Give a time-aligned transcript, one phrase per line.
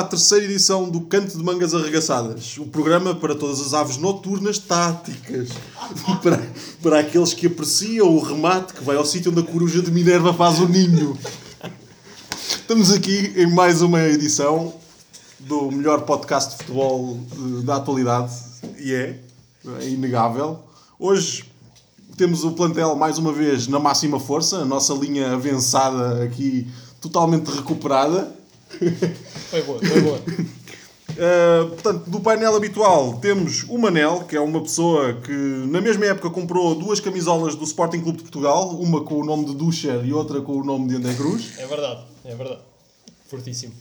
[0.00, 4.58] à terceira edição do Canto de Mangas Arregaçadas, o programa para todas as aves noturnas
[4.58, 5.50] táticas,
[6.22, 6.42] para,
[6.82, 10.32] para aqueles que apreciam o remate que vai ao sítio onde a coruja de Minerva
[10.32, 11.18] faz o ninho.
[12.48, 14.72] Estamos aqui em mais uma edição
[15.38, 18.32] do melhor podcast de futebol eh, da atualidade,
[18.78, 19.20] e é,
[19.80, 20.60] é inegável.
[20.98, 21.44] Hoje
[22.16, 26.66] temos o plantel mais uma vez na máxima força, a nossa linha avançada aqui
[27.02, 28.39] totalmente recuperada.
[29.50, 30.18] Foi boa, foi boa.
[30.18, 36.06] Uh, portanto, do painel habitual temos o Manel, que é uma pessoa que na mesma
[36.06, 40.04] época comprou duas camisolas do Sporting Clube de Portugal, uma com o nome de Ducher
[40.04, 41.58] e outra com o nome de André Cruz.
[41.58, 42.60] É verdade, é verdade.
[43.28, 43.72] Fortíssimo.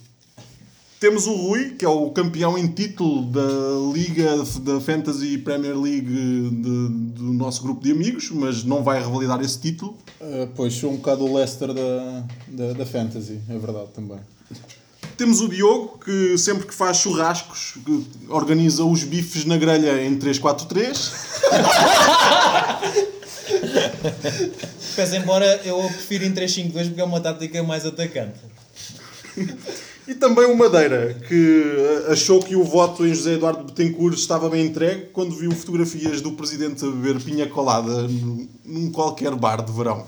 [1.00, 6.02] Temos o Rui, que é o campeão em título da Liga da Fantasy Premier League
[6.02, 9.98] de, do nosso grupo de amigos, mas não vai revalidar esse título.
[10.20, 14.20] Uh, pois sou um bocado o Leicester da, da, da Fantasy, é verdade também.
[15.18, 20.18] Temos o Diogo, que sempre que faz churrascos, que organiza os bifes na grelha em
[20.18, 21.12] 3-4-3.
[24.96, 28.40] Pese embora eu prefiro em 3-5-2 porque é uma tática mais atacante.
[30.08, 31.64] E também o Madeira, que
[32.10, 36.32] achou que o voto em José Eduardo Betancourt estava bem entregue quando viu fotografias do
[36.32, 38.08] presidente a beber pinha colada
[38.66, 40.08] num qualquer bar de verão.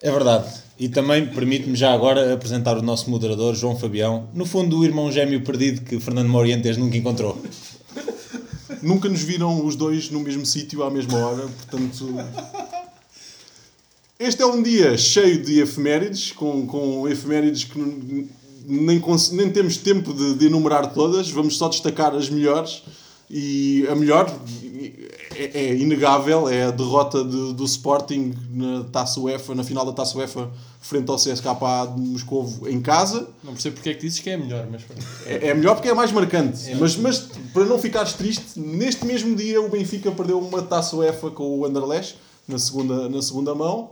[0.00, 0.63] É verdade.
[0.78, 4.28] E também permite-me já agora apresentar o nosso moderador, João Fabião.
[4.34, 7.40] No fundo, o irmão gêmeo perdido que Fernando Morientes nunca encontrou.
[8.82, 12.16] Nunca nos viram os dois no mesmo sítio à mesma hora, portanto.
[14.18, 17.78] Este é um dia cheio de efemérides, com, com efemérides que
[18.66, 22.82] nem, nem temos tempo de, de enumerar todas, vamos só destacar as melhores.
[23.30, 24.30] E a melhor
[25.36, 29.92] é, é inegável, é a derrota de, do Sporting na Taça UEFA, na final da
[29.92, 30.50] Taça UEFA,
[30.80, 33.28] frente ao CSKA de Moscovo em casa.
[33.42, 34.82] Não percebo porque é que dizes que é melhor, mas
[35.26, 36.70] é, é melhor porque é mais marcante.
[36.70, 36.74] É.
[36.76, 37.18] Mas, mas
[37.52, 41.64] para não ficares triste, neste mesmo dia o Benfica perdeu uma Taça UEFA com o
[41.64, 42.16] Anderlecht
[42.46, 43.90] na segunda, na segunda mão.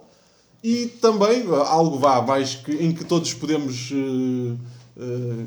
[0.63, 3.91] E também algo vá, mais que, em que todos podemos.
[3.91, 4.57] Uh,
[4.97, 5.47] uh,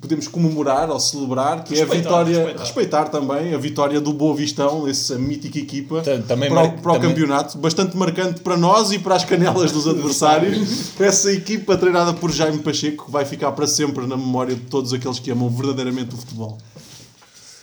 [0.00, 2.60] podemos comemorar ou celebrar, que respeitar, é a vitória, respeitar.
[2.60, 3.04] respeitar.
[3.08, 6.98] também a vitória do Boa Vistão, essa mítica equipa, também para, o, para também...
[6.98, 10.92] o campeonato, bastante marcante para nós e para as canelas dos adversários.
[10.98, 15.20] essa equipa treinada por Jaime Pacheco vai ficar para sempre na memória de todos aqueles
[15.20, 16.58] que amam verdadeiramente o futebol.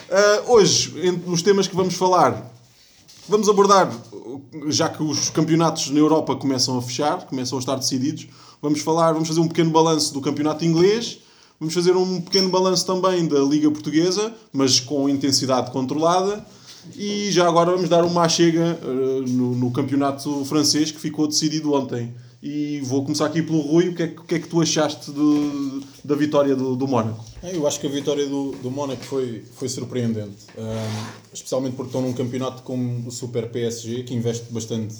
[0.09, 2.53] Uh, hoje, entre os temas que vamos falar,
[3.27, 3.91] vamos abordar,
[4.67, 8.27] já que os campeonatos na Europa começam a fechar, começam a estar decididos,
[8.61, 11.22] vamos falar, vamos fazer um pequeno balanço do campeonato inglês
[11.63, 16.45] Vamos fazer um pequeno balanço também da Liga Portuguesa, mas com intensidade controlada.
[16.93, 21.71] E já agora vamos dar uma chega uh, no, no, campeonato francês que ficou decidido
[21.71, 22.13] ontem.
[22.41, 23.87] E vou começar aqui pelo Rui.
[23.87, 25.09] O que é, o que, é que tu achaste
[26.03, 27.23] da vitória do, do Mónaco?
[27.41, 30.47] Eu acho que a vitória do, do Mónaco foi, foi surpreendente.
[30.57, 34.95] Um, especialmente porque estão num campeonato como o Super PSG, que investe bastante,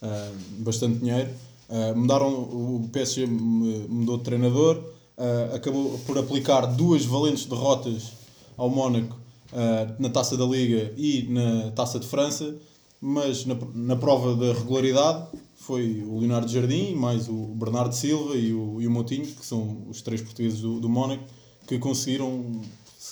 [0.00, 1.30] um, bastante dinheiro.
[1.68, 8.12] Uh, mudaram, o PSG mudou de treinador uh, acabou por aplicar duas valentes derrotas
[8.56, 9.16] ao Mónaco
[9.52, 12.54] uh, na Taça da Liga e na Taça de França,
[13.00, 15.26] mas na, na prova da regularidade
[15.56, 19.84] foi o Leonardo Jardim, mais o Bernardo Silva e o, e o Motinho, que são
[19.88, 21.24] os três portugueses do, do Mónaco,
[21.66, 22.62] que conseguiram,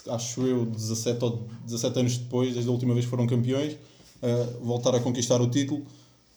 [0.09, 4.65] acho eu, 17, ou 17 anos depois, desde a última vez que foram campeões, uh,
[4.65, 5.85] voltar a conquistar o título.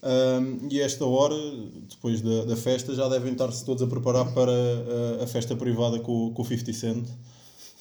[0.02, 1.36] Um, e a esta hora,
[1.90, 6.00] depois da, da festa, já devem estar-se todos a preparar para a, a festa privada
[6.00, 7.06] com, com o 50 Cent.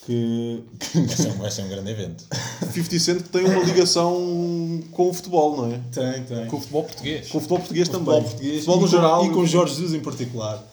[0.04, 1.00] Que, que...
[1.00, 2.24] Vai, ser um, vai ser um grande evento.
[2.72, 5.80] 50 Cent que tem uma ligação com o futebol, não é?
[5.92, 6.46] Tem, tem.
[6.46, 7.28] Com o futebol português.
[7.28, 8.06] Com o futebol português com também.
[8.06, 9.24] Futebol português futebol no geral.
[9.24, 10.66] E com o Jorge Jesus em particular.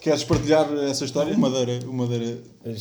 [0.00, 1.34] Queres partilhar essa história?
[1.34, 1.78] O Madeira.
[1.86, 2.38] O Madeira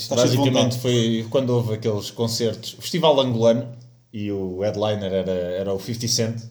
[0.10, 2.74] basicamente foi quando houve aqueles concertos.
[2.74, 3.68] O Festival Angolano
[4.12, 6.42] e o headliner era, era o 50 Cent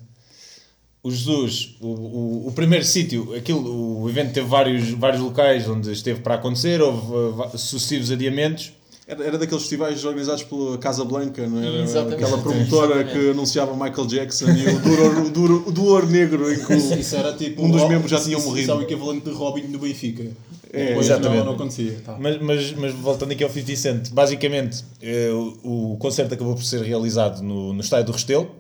[1.03, 5.93] o Jesus, o, o, o primeiro sítio, aquilo, o evento teve vários, vários locais onde
[5.93, 8.73] esteve para acontecer, houve uh, sucessivos adiamentos.
[9.06, 11.83] Era, era daqueles festivais organizados pela Casa Blanca, não era?
[11.83, 12.23] Exatamente.
[12.23, 13.12] Aquela promotora Exatamente.
[13.12, 17.17] que anunciava Michael Jackson e o Duor, o Duor, o Duor Negro, em que isso
[17.17, 18.61] era tipo um dos membros já tinham morrido.
[18.62, 20.27] Isso é o equivalente de Robin do Benfica.
[20.71, 21.39] É, exatamente.
[21.39, 21.97] Não, não acontecia.
[22.05, 22.19] Tá.
[22.21, 26.62] Mas, mas, mas voltando aqui ao 50 Cent, basicamente eh, o, o concerto acabou por
[26.62, 28.51] ser realizado no, no estádio do Restelo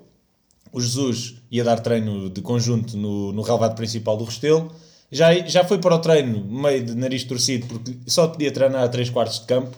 [0.72, 4.70] o Jesus ia dar treino de conjunto no, no relevado principal do Restelo.
[5.10, 8.88] Já, já foi para o treino meio de nariz torcido porque só podia treinar a
[8.88, 9.76] 3 quartos de campo.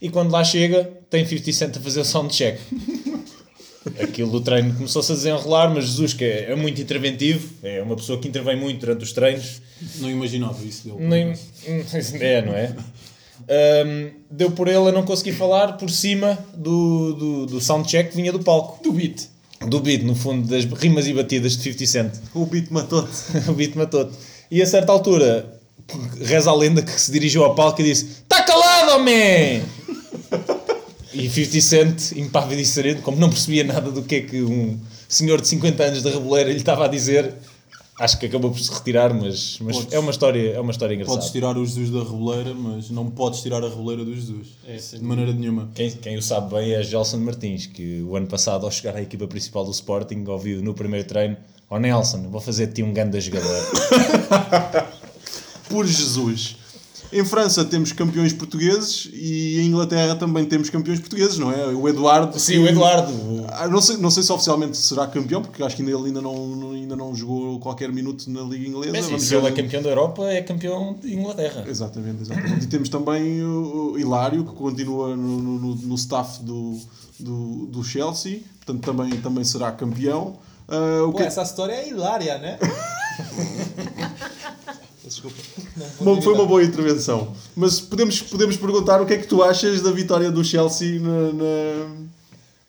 [0.00, 2.58] E quando lá chega, tem 50 Cent a fazer o sound check.
[4.00, 7.96] Aquilo do treino começou-se a desenrolar, mas Jesus, que é, é, muito interventivo, é uma
[7.96, 9.62] pessoa que intervém muito durante os treinos.
[9.96, 10.98] Não imaginava isso dele.
[11.00, 11.32] Nem,
[12.20, 12.76] é, não é?
[13.48, 18.16] Ahm, deu por ele a não conseguir falar por cima do, do, do soundcheck que
[18.16, 18.82] vinha do palco.
[18.82, 19.28] Do beat.
[19.66, 22.12] Do beat, no fundo, das rimas e batidas de 50 Cent.
[22.34, 23.10] O beat matou-te.
[23.50, 24.16] o beat matou-te.
[24.50, 25.60] E a certa altura,
[26.20, 29.62] reza a lenda que se dirigiu ao palco e disse: Tá calado, homem!
[31.12, 34.78] e 50 Cent, impávido e sereno, como não percebia nada do que é que um
[35.08, 37.34] senhor de 50 anos de reboleira lhe estava a dizer,
[37.98, 40.94] acho que acabou por se retirar, mas, mas Podes- é, uma história, é uma história
[40.94, 41.18] engraçada.
[41.18, 44.48] Podes tirar o Jesus da reboleira, mas não podes tirar a reboleira do Jesus.
[44.66, 45.68] É, de maneira nenhuma.
[45.74, 49.02] Quem, quem o sabe bem é Gelson Martins, que o ano passado, ao chegar à
[49.02, 51.36] equipa principal do Sporting, ouviu no primeiro treino:
[51.68, 53.48] Ó Nelson, vou fazer de ti um ganda jogador.
[55.68, 56.56] Por Jesus.
[57.10, 61.66] Em França temos campeões portugueses e em Inglaterra também temos campeões portugueses, não é?
[61.68, 62.38] O Eduardo.
[62.38, 63.12] Sim, que- o Eduardo.
[63.48, 66.20] Ah, Não sei, não sei se oficialmente será campeão, porque acho que ainda, ele ainda
[66.20, 68.96] não, ainda não jogou qualquer minuto na Liga Inglesa.
[68.96, 71.64] Sim, Vamos se ele é campeão da Europa, é campeão de Inglaterra.
[71.66, 72.64] Exatamente, exatamente.
[72.64, 76.78] E temos também o, Hilário, que continua no, no, no- staff do,
[77.18, 80.36] do, do Chelsea, portanto também, também será campeão.
[81.06, 82.58] O Pô, que- essa história é hilária, né?
[85.08, 85.36] Desculpa.
[85.76, 87.32] Não Bom, foi uma boa intervenção.
[87.56, 91.32] Mas podemos, podemos perguntar o que é que tu achas da vitória do Chelsea na,
[91.32, 92.08] na,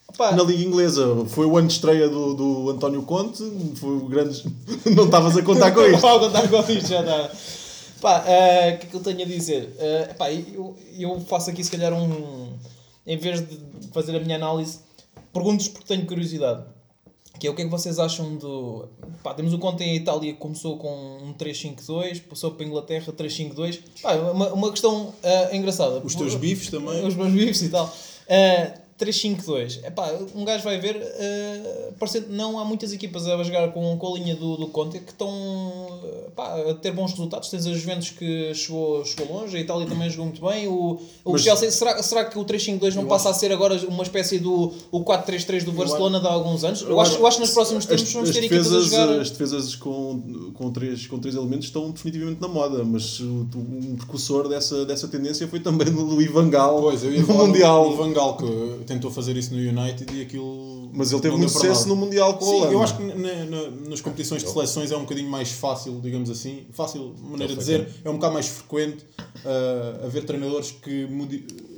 [0.07, 1.25] Opa, na Liga Inglesa.
[1.27, 3.44] Foi o ano de estreia do, do António Conte,
[3.75, 4.44] foi o grande.
[4.95, 6.00] Não estavas a contar com isto.
[6.00, 7.31] Vou contar com isto, já está.
[8.01, 9.75] Pá, eh, o que é que eu tenho a dizer?
[9.77, 12.53] Eh, pá, eu, eu faço aqui se calhar um.
[13.06, 13.59] Em vez de
[13.91, 14.80] fazer a minha análise,
[15.33, 16.63] pergunto-vos porque tenho curiosidade.
[17.39, 18.88] Que é o que é que vocês acham do.
[19.24, 23.13] Pá, temos o Conte em Itália que começou com um 3-5-2, passou para a Inglaterra
[23.13, 23.80] 3-5-2.
[24.01, 26.01] Pá, uma, uma questão eh, engraçada.
[26.03, 27.06] Os teus bifes também.
[27.06, 27.86] Os meus bifes e tal.
[27.86, 29.84] Uh, 3-5-2.
[29.86, 34.13] Epá, um gajo vai ver, uh, parecendo, não há muitas equipas a jogar com, com
[34.13, 37.50] a linha do, do Conte que estão uh, pá, a ter bons resultados.
[37.50, 40.68] Tens a Juventus que chegou, chegou longe, a Itália também jogou muito bem.
[40.68, 44.04] O, o Mas- Chelsea, será, será que o 3-5-2 não passa a ser agora uma
[44.04, 46.81] espécie do o 4-3-3 do Barcelona de há alguns anos?
[46.81, 49.10] Eu acho, eu acho que nos próximos tempos As, vamos ter equipas a jogar.
[49.22, 53.96] as defesas com, com, três, com três elementos estão definitivamente na moda, mas o- um
[53.96, 57.48] precursor dessa, dessa tendência foi também o Louis Van Gaal Pois, eu ia no falar
[57.48, 57.84] Mundial.
[57.86, 60.89] do, do Van Gaal, que tentou fazer isso no United e aquilo.
[60.94, 62.74] Mas ele teve muito sucesso no Mundial com a Sim, Holanda.
[62.74, 66.30] eu acho que na- na- nas competições de seleções é um bocadinho mais fácil, digamos
[66.30, 66.65] assim.
[66.74, 69.06] Fácil, maneira de dizer, é um bocado mais frequente
[69.45, 71.07] uh, haver treinadores que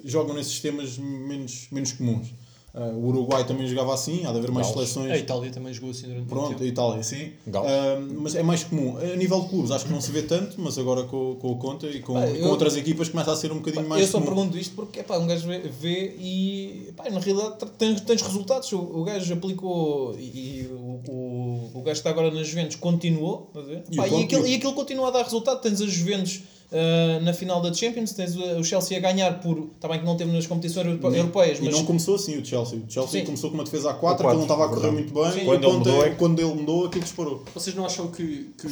[0.04, 2.28] jogam nesses sistemas menos, menos comuns.
[2.74, 4.90] Uh, o Uruguai também jogava assim, há de haver mais Gaules.
[4.90, 5.12] seleções.
[5.14, 6.64] A Itália também jogou assim durante Pronto, tempo.
[6.64, 7.32] a Itália, sim.
[7.54, 8.96] Ah, mas é mais comum.
[8.98, 11.58] A nível de clubes, acho que não se vê tanto, mas agora com, com o
[11.58, 14.02] Conta e com, Pá, e com eu- outras equipas começa a ser um bocadinho mais
[14.04, 14.34] eu só comum.
[14.34, 18.72] pergunto isto porque epá, um gajo vê, vê e pá, na realidade tens, tens resultados.
[18.72, 20.22] O, o gajo aplicou e,
[20.62, 23.48] e o, o, o gajo que está agora nas Juventus continuou.
[23.50, 23.84] estás a ver?
[23.92, 25.60] E Pá, E, Conte- aquilo, e aquilo continua a dar resultado.
[25.60, 26.42] Tens as Juventus
[26.72, 29.70] ah, na final da Champions, tens o Chelsea a ganhar por.
[29.76, 32.46] Está bem que não teve nas competições europe- europeias, E mas não começou assim o
[32.46, 32.80] Chelsea.
[32.80, 33.26] O Chelsea Sim.
[33.26, 35.04] começou com uma defesa a 4, A aquilo não estava a correr verdade.
[35.04, 35.32] muito bem.
[35.34, 35.40] Sim.
[35.42, 37.44] e Quando ele mudou é- quando ele mudou, aquilo disparou.
[37.54, 38.68] Vocês não acham que, que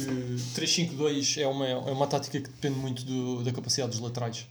[0.54, 4.46] 3-5-2 é uma, é uma tática que depende muito do- da capacidade dos laterais?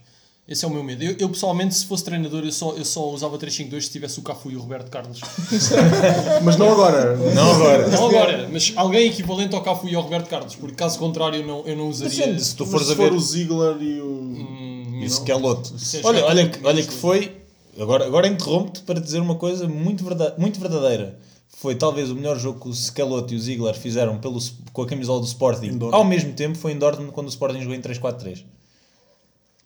[0.50, 1.04] Esse é o meu medo.
[1.04, 4.22] Eu, eu, pessoalmente, se fosse treinador, eu só, eu só usava 3-5-2 se tivesse o
[4.22, 5.20] Cafu e o Roberto Carlos.
[6.42, 7.16] Mas não agora.
[7.16, 7.88] Não agora.
[7.88, 11.46] Não agora, mas alguém equivalente ao Cafu e ao Roberto Carlos, porque caso contrário eu
[11.46, 12.36] não, eu não usaria.
[12.40, 13.16] Se tu Mas fores se a for ver.
[13.16, 14.06] o Ziegler e o.
[14.06, 15.78] Hum, E o.
[15.78, 17.36] Sim, Olha, olha, que, olha que foi.
[17.78, 21.16] Agora, agora interrompo-te para dizer uma coisa muito, verda muito verdadeira.
[21.48, 24.38] Foi talvez o melhor jogo que o Schelotto e o Ziegler fizeram pelo,
[24.72, 25.78] com a camisola do Sporting.
[25.92, 28.44] Ao mesmo tempo foi em Dortmund quando o Sporting jogou em 3-4-3.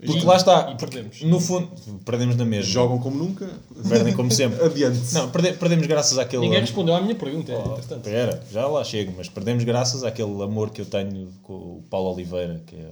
[0.05, 0.71] Porque E- lá está.
[0.73, 1.23] e perdemos.
[1.23, 1.69] No fundo,
[2.05, 2.71] perdemos na mesma.
[2.71, 3.49] Jogam como nunca.
[3.89, 4.65] Perdem como sempre.
[4.65, 5.01] Adiante.
[5.15, 6.43] Não, perde- perdemos graças àquele.
[6.43, 8.07] Ninguém respondeu à minha pergunta, Oh, entretanto.
[8.07, 12.13] Espera, já lá chego, mas perdemos graças àquele amor que eu tenho com o Paulo
[12.13, 12.89] Oliveira, que é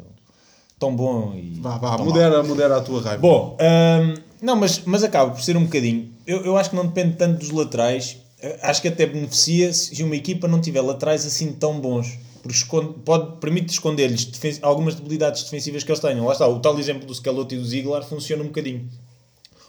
[0.78, 1.60] tão bom e.
[1.60, 3.20] Vá, vá, modera, modera a tua raiva.
[3.20, 6.10] Bom, hum, não, mas, mas acaba por ser um bocadinho.
[6.26, 8.16] Eu, eu acho que não depende tanto dos laterais.
[8.62, 12.18] Acho que até beneficia se uma equipa não tiver laterais assim tão bons.
[12.42, 14.28] Porque esconde, pode, permite esconder-lhes
[14.62, 16.26] algumas debilidades defensivas que eles tenham.
[16.26, 18.88] Lá está, o tal exemplo do Scalotto e do Ziegler funciona um bocadinho.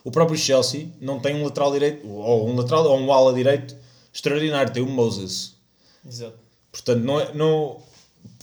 [0.03, 3.75] O próprio Chelsea não tem um lateral direito, ou um lateral, ou um ala direito
[4.12, 4.74] extraordinário.
[4.74, 5.53] Tem o Moses.
[6.06, 6.36] Exato.
[6.72, 7.77] Portanto, não, é- não,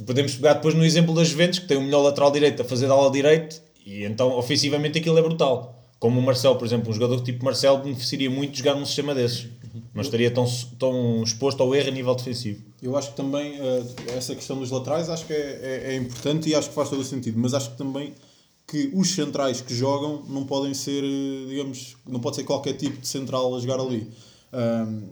[0.07, 2.87] podemos pegar depois no exemplo das Juventus, que tem o melhor lateral direito a fazer
[2.87, 5.77] de ala direito, e então ofensivamente aquilo é brutal.
[5.99, 9.15] Como o Marcelo, por exemplo, um jogador tipo Marcelo beneficiaria muito de jogar num sistema
[9.15, 9.49] desses.
[9.95, 10.45] Não estaria tão,
[10.79, 12.63] tão exposto ao erro a nível defensivo.
[12.83, 13.85] Eu acho que também eh,
[14.17, 15.37] essa questão dos laterais acho que é,
[15.87, 17.39] é, é importante e acho que faz todo o sentido.
[17.39, 18.15] Mas acho que também
[18.67, 22.99] que os centrais que jogam não podem ser, eh, digamos, não pode ser qualquer tipo
[23.01, 24.09] de central a jogar ali.
[24.53, 25.03] Ahm,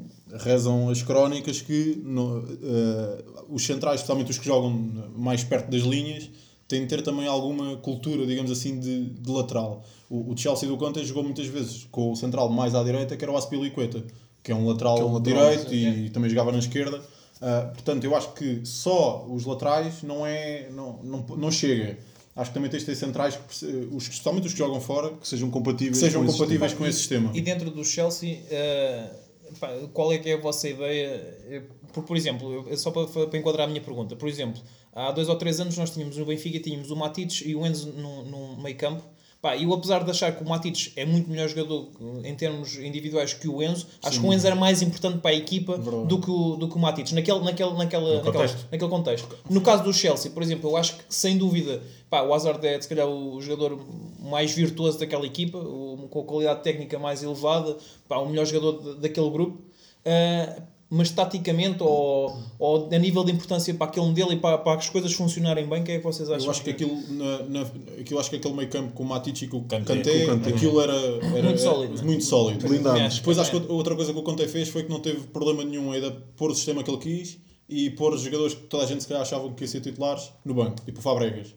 [0.41, 4.71] rezam as crónicas que no- eh, os centrais, especialmente os que jogam
[5.17, 6.29] mais perto das linhas,
[6.67, 9.85] tem de ter também alguma cultura, digamos assim, de, de lateral.
[10.11, 13.25] O, o Chelsea do Conte jogou muitas vezes com o central mais à direita, que
[13.25, 14.05] era o Aspilicueta,
[14.43, 17.03] que é um lateral, é um lateral, direito e também jogava na esquerda.
[17.41, 21.99] Ah, portanto, eu acho que só os laterais não é não, não, não chega.
[22.35, 25.27] Acho que também tens de ter centrais, que, os, especialmente os que jogam fora, Que
[25.27, 26.85] sejam compatíveis, que sejam com esse compatíveis sistema.
[26.85, 27.31] com esse sistema.
[27.35, 29.11] E dentro do Chelsea, eh,
[29.59, 31.67] pá, qual é que é a vossa ideia?
[31.93, 35.29] Por, por exemplo, eu- só para, para enquadrar a minha pergunta, por exemplo, há dois
[35.29, 38.63] ou três anos nós tínhamos no Benfica, tínhamos o Matites e o Enzo no, no
[38.63, 39.03] meio campo.
[39.41, 41.91] Pá, eu apesar de achar que o Matites é muito melhor jogador
[42.25, 45.35] em termos individuais que o Enzo, acho que o Enzo era mais importante para a
[45.35, 48.67] equipa do que, o, do que o Matites, naquele, naquele, naquela, naquela, contexto.
[48.73, 49.39] naquele contexto.
[49.49, 51.81] No caso do Chelsea, por exemplo, eu acho que sem dúvida
[52.11, 53.79] pá, o Hazard é se calhar o jogador
[54.19, 57.77] mais virtuoso daquela equipa, o- com a qualidade técnica mais elevada,
[58.09, 59.63] pá, o melhor jogador daquele grupo.
[60.05, 64.79] Ah, mas taticamente ou, ou a nível de importância para aquele modelo e para, para
[64.79, 66.45] as coisas funcionarem bem, o que é que vocês acham?
[66.47, 67.63] Eu acho que aquilo, na, na,
[68.01, 69.97] aquilo, acho que aquele meio campo com o Matic e com o Kanté.
[69.97, 70.51] Kanté, Kanté.
[70.51, 72.05] aquilo era, era Muito era sólido, não é?
[72.07, 72.67] muito sólido.
[72.69, 72.99] Blindado.
[73.01, 75.21] Acho que Depois acho que outra coisa que o Conte fez foi que não teve
[75.27, 76.01] problema nenhum em
[76.37, 79.09] pôr o sistema que ele quis e pôr os jogadores que toda a gente se
[79.09, 81.49] calhar achavam que iam ser titulares no banco, tipo o Fabregas.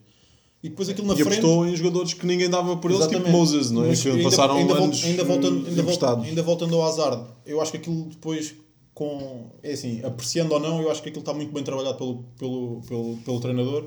[0.62, 1.38] E depois aquilo na E frente.
[1.38, 3.36] apostou em jogadores que ninguém dava por eles, tipo Exatamente.
[3.36, 3.88] Moses, não é?
[3.88, 6.24] Mas que ainda- passaram ainda, anos ainda voltando, ainda, vol- emprestados.
[6.28, 8.54] ainda voltando ao Hazard, eu acho que aquilo depois,
[8.94, 12.24] com, é assim, apreciando ou não, eu acho que aquilo está muito bem trabalhado pelo,
[12.38, 13.84] pelo, pelo, pelo treinador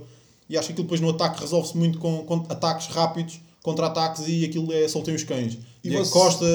[0.49, 4.45] e acho que aquilo depois no ataque resolve-se muito com, com ataques rápidos, contra-ataques e
[4.45, 5.57] aquilo é soltem os cães.
[5.83, 6.45] E você- Costa,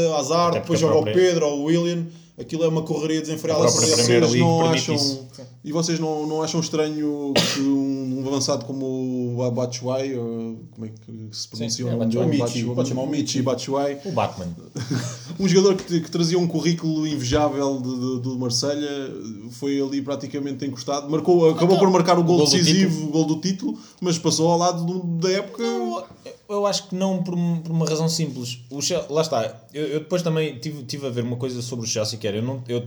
[0.48, 2.06] Até depois joga o própria- Pedro ou o William,
[2.38, 3.62] aquilo é uma correria desenfreada.
[3.62, 5.26] Vocês Liga não acham, isso.
[5.62, 10.86] E vocês não, não acham estranho que um, um avançado como o Abatshuayi, ou como
[10.86, 12.44] é que se pronuncia Sim, o nome é?
[12.44, 13.42] Michi, pode chamar o Michi.
[13.42, 13.98] Batshuayi.
[14.04, 14.48] O Batman.
[15.38, 18.88] Um jogador que, que trazia um currículo invejável de- de- do Marselha
[19.52, 21.08] foi ali praticamente encostado.
[21.10, 24.58] Marcou, acabou por marcar o gol gol decisivo, o gol do título, mas passou ao
[24.58, 25.62] lado do- da época.
[25.62, 26.04] Eu,
[26.48, 28.58] eu acho que não por, por uma razão simples.
[28.70, 28.80] O
[29.12, 29.62] lá está.
[29.72, 32.36] Eu, eu depois também tive, tive a ver uma coisa sobre o Chelsea que era.
[32.38, 32.86] Eu, não, eu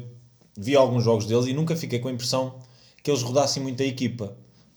[0.57, 2.55] vi alguns jogos deles e nunca fiquei com a impressão
[3.03, 4.35] que eles rodassem muito a equipa.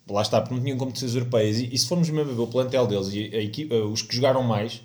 [0.09, 1.59] Lá está, porque não tinham competições europeias.
[1.59, 4.15] E, e se formos mesmo a ver o plantel deles e a equipa, os que
[4.15, 4.81] jogaram mais,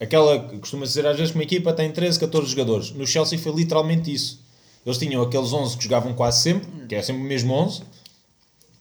[0.00, 2.90] aquela costuma ser às vezes que uma equipa tem 13, 14 jogadores.
[2.92, 4.40] No Chelsea foi literalmente isso.
[4.84, 7.82] Eles tinham aqueles 11 que jogavam quase sempre, que é sempre o mesmo 11.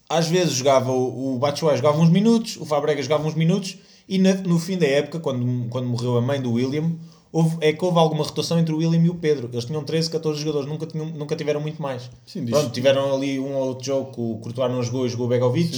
[0.07, 4.17] Às vezes jogava o, o Batshuayi jogava uns minutos, o Fabregas jogava uns minutos e
[4.17, 6.93] na- no fim da época, quando, quando morreu a mãe do William,
[7.31, 9.49] houve, é que houve alguma rotação entre o William e o Pedro.
[9.53, 12.09] Eles tinham 13, 14 jogadores, nunca, tinham, nunca tiveram muito mais.
[12.25, 15.09] Sim, diz- Pronto, tiveram ali um ou outro jogo que o Courtois não jogou e
[15.09, 15.77] jogou o Begovic,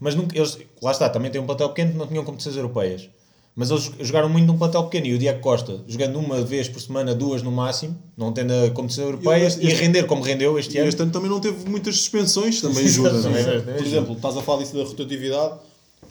[0.00, 3.10] mas nunca, eles, lá está, também tem um plantel pequeno que não tinham competições europeias.
[3.58, 6.78] Mas eles jogaram muito num plantel pequeno e o Diego Costa, jogando uma vez por
[6.78, 10.76] semana, duas no máximo, não tendo a competição europeia, e a render como rendeu este
[10.76, 10.88] E ano.
[10.90, 13.08] este ano também não teve muitas suspensões, também ajuda.
[13.30, 13.60] é?
[13.78, 15.54] Por exemplo, estás a falar disso da rotatividade.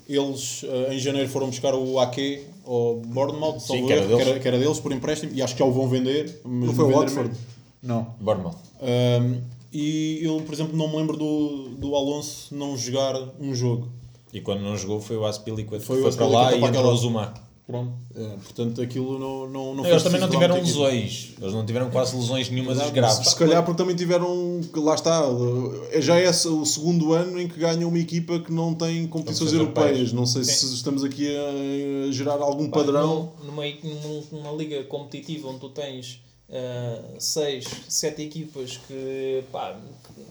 [0.10, 4.16] Eles eh, em janeiro foram buscar o Ake ao Bournemouth, Sim, que era erro, que,
[4.16, 4.28] deles.
[4.28, 6.42] era, que era deles por empréstimo e acho que já o vão vender.
[6.44, 7.32] mas Não foi o Watford?
[7.82, 8.08] Não.
[8.20, 8.56] Bournemouth.
[8.82, 13.88] Um, e eu, por exemplo, não me lembro do, do Alonso não jogar um jogo.
[14.36, 16.92] E quando não jogou foi o Aspilicueta que Foi foi, o para lá e entrou
[16.92, 17.34] o Zuma.
[17.66, 17.94] Pronto.
[18.14, 21.34] É, portanto, aquilo não, não, não Eles também não tiveram lesões.
[21.42, 22.92] Eles não tiveram quase lesões nenhumas Exato.
[22.92, 23.30] graves.
[23.30, 25.24] Se calhar porque também tiveram, lá está,
[25.94, 29.54] eh, já é o segundo ano em que ganham uma equipa que não tem competições
[29.54, 29.88] europeias.
[29.88, 30.14] europeias.
[30.14, 33.32] Não sei se estamos aqui a, gerar algum padrão.
[33.40, 36.20] Num- Numa, num- numa liga competitiva onde tu tens
[37.18, 40.22] 6, 7 equipas que, pá, que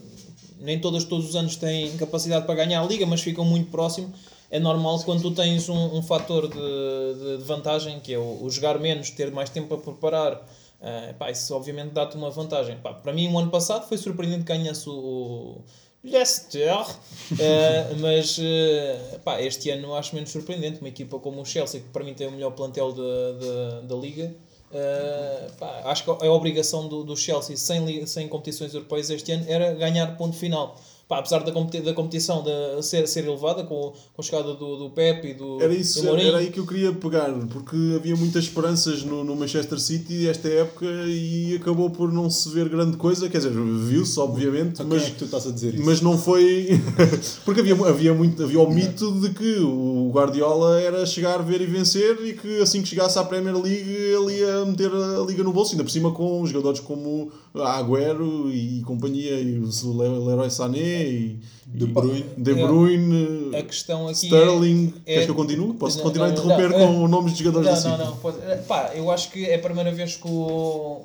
[0.65, 4.11] nem todas todos os anos têm capacidade para ganhar a liga, mas ficam muito próximo.
[4.51, 8.49] É normal quando tu tens um, um fator de, de- vantagem, que é o, o
[8.49, 10.47] jogar menos, ter mais tempo para preparar,
[10.81, 12.77] eh, pá, isso obviamente dá-te uma vantagem.
[12.77, 15.61] Pá, para mim, o ano passado foi surpreendente que ganhasse o, o
[16.03, 16.69] Leicester,
[17.39, 20.79] eh, mas eh, pá, este ano acho menos surpreendente.
[20.79, 24.33] Uma equipa como o Chelsea, que para mim tem o melhor plantel da, da liga,
[24.75, 29.45] eh, pá, acho que a obrigação do, do Chelsea sem, sem competições europeias este ano
[29.47, 30.79] era ganhar ponto final.
[31.07, 34.75] Pá, apesar da, competi da competição de ser, ser elevada com, com a chegada do,
[34.77, 37.75] do Pep e do, Era, isso, do Mourinho, era aí que eu queria pegar, porque
[37.95, 42.67] havia muitas esperanças no, no Manchester City esta época e acabou por não se ver
[42.69, 43.29] grande coisa.
[43.29, 45.85] Quer dizer, viu-se, obviamente, quem mas, é que tu estás a dizer isso?
[45.85, 46.69] mas não foi.
[47.45, 51.67] porque havia, havia, muito, havia o mito de que o Guardiola era chegar, ver e
[51.67, 55.53] vencer e que assim que chegasse à Premier League ele ia meter a liga no
[55.53, 60.94] bolso, ainda por cima com jogadores como Agüero e companhia, e o Le- Leroy Sané
[61.03, 62.25] e De Bruyne.
[62.37, 64.93] De Bruyne a questão aqui Sterling.
[64.97, 65.73] é- Queres é- que eu continue?
[65.73, 68.03] Posso Não, continuar a não, interromper não, com é- nomes de jogadores Não, assim?
[68.03, 68.17] não, não.
[68.17, 71.01] Pode, eh, pá, eu acho que é a primeira vez que o.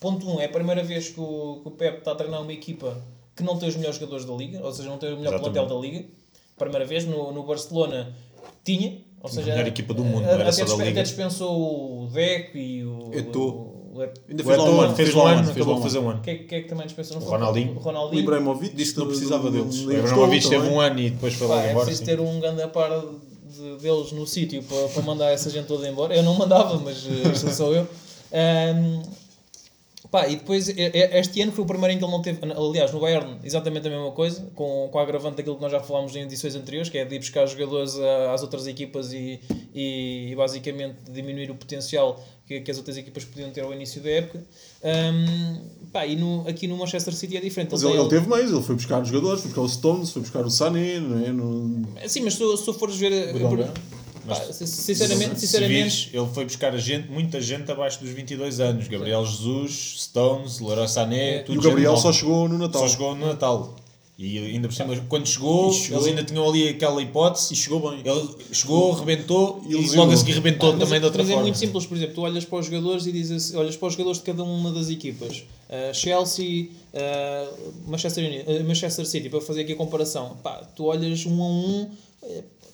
[0.00, 0.34] Ponto 1.
[0.36, 2.96] Um, é a primeira vez que o, que o Pep está a treinar uma equipa
[3.34, 5.54] que não tem os melhores jogadores da liga, ou seja, não tem o melhor Exatamente.
[5.54, 6.04] plantel da liga.
[6.58, 8.14] primeira vez no, no Barcelona
[8.64, 10.90] tinha, ou seja, melhor equipa do mundo, a- não era até, só da Liga.
[10.90, 13.10] até dispensou o Deco e o.
[13.12, 13.75] Eto'o.
[13.98, 15.82] O- Ainda fez lá um ano, fez fez um lá um ano, acabou lá de
[15.82, 16.20] fazer um ano.
[16.22, 17.16] Quem, quem é que também dispensou?
[17.18, 17.20] O?
[17.24, 17.74] Ronaldinho.
[17.76, 18.20] O Ronaldinho.
[18.22, 19.84] Ibrahimovic disse que não precisava deles.
[19.84, 21.86] O Ibrahimovic teve um ano e depois foi logo é embora.
[21.86, 22.16] preciso sim.
[22.16, 26.14] ter um grande par de- deles no sítio para, para mandar essa gente toda embora.
[26.14, 27.86] Eu não mandava, mas eh, isto sou eu.
[30.10, 32.38] Pá, e depois, este ano foi o primeiro em que ele não teve.
[32.52, 35.80] Aliás, no Bayern, exatamente a mesma coisa, com, com a agravante daquilo que nós já
[35.80, 39.40] falámos em edições anteriores, que é de ir buscar jogadores a- às outras equipas e,
[39.74, 44.10] e, basicamente diminuir o potencial que, que as outras equipas podiam ter ao início da
[44.10, 44.44] época.
[44.84, 45.58] Ahm,
[45.92, 47.70] pá, e no, aqui no Manchester City é diferente.
[47.72, 50.10] Mas tem- ele, ele teve meios, ele foi buscar os jogadores, foi buscar o Stones,
[50.10, 51.32] foi buscar o Sané, não é?
[51.32, 53.32] No- Sim, mas se, se fores ver.
[54.26, 58.88] Pá, sinceramente, sinceramente, vires, ele foi buscar a gente, muita gente abaixo dos 22 anos.
[58.88, 61.38] Gabriel Jesus, Stones, Leroy Sané, É.
[61.42, 62.82] tudo E o Gabriel só chegou no Natal.
[62.82, 63.76] Só chegou no Natal.
[64.18, 65.98] E ainda por cima, quando chegou, E chegou.
[65.98, 67.52] eles ainda tinham ali aquela hipótese.
[67.52, 68.00] E chegou bem.
[68.02, 70.04] Ele chegou, rebentou e Ilusionou.
[70.06, 71.42] logo a seguir rebentou Ah, mas, também de outra mas é forma.
[71.46, 74.18] muito simples, por exemplo, tu olhas para os jogadores e dizes olhas para os jogadores
[74.18, 75.44] de cada uma das equipas.
[75.68, 80.34] Uh, Chelsea, uh, Manchester, uh, Manchester City, para fazer aqui a comparação.
[80.42, 81.90] Pá, tu olhas um a um,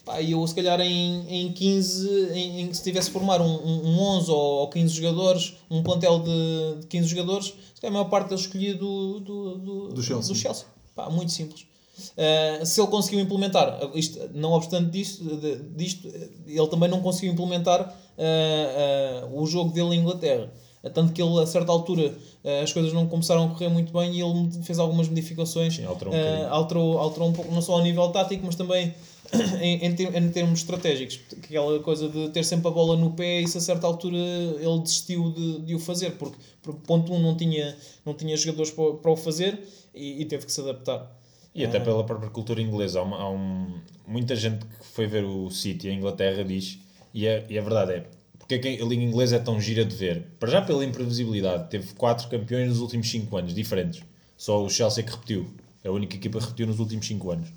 [0.04, 3.44] pá, e eu se calhar em, em 15, em, em se tivesse a formar um,
[3.54, 7.90] um, um 11 ou, ou 15 jogadores, um plantel de, de 15 jogadores, se calhar
[7.90, 10.32] a maior parte deles escolhia do, do, do, Do Chelsea.
[10.34, 10.66] do Chelsea.
[10.94, 11.66] Pá, muito simples.
[12.16, 16.08] Uh, se ele conseguiu implementar, isto, não obstante disto, de- disto,
[16.46, 17.80] ele também não conseguiu implementar
[18.18, 20.50] uh, uh, o jogo dele em Inglaterra.
[20.94, 22.12] Tanto que ele, a certa altura,
[22.60, 25.76] as coisas não começaram a correr muito bem e ele fez algumas modificações.
[25.76, 28.92] Sim, alterou um alterou, alterou um pouco, não só a nível tático, mas também
[29.60, 31.20] em, em, ter- em termos estratégicos.
[31.42, 35.30] Aquela coisa de ter sempre a bola no pé, isso a certa altura ele desistiu
[35.32, 38.92] de, de o fazer, porque, por ponto 1 um, não tinha, não tinha jogadores para,
[38.94, 39.58] para o fazer
[39.94, 41.18] e, e teve que se adaptar.
[41.54, 43.00] E até pela própria cultura inglesa.
[43.00, 46.78] Há, uma- há um- muita gente que foi ver o City em Inglaterra diz,
[47.14, 48.06] e é, e a verdade é,
[48.38, 50.24] porque é que a Liga Inglesa é tão gira de ver?
[50.40, 51.70] Para já pela imprevisibilidade.
[51.70, 54.02] Teve quatro campeões nos últimos 5 anos, diferentes.
[54.36, 55.46] Só o Chelsea que repetiu.
[55.84, 57.48] É a única equipa que repetiu nos últimos 5 anos.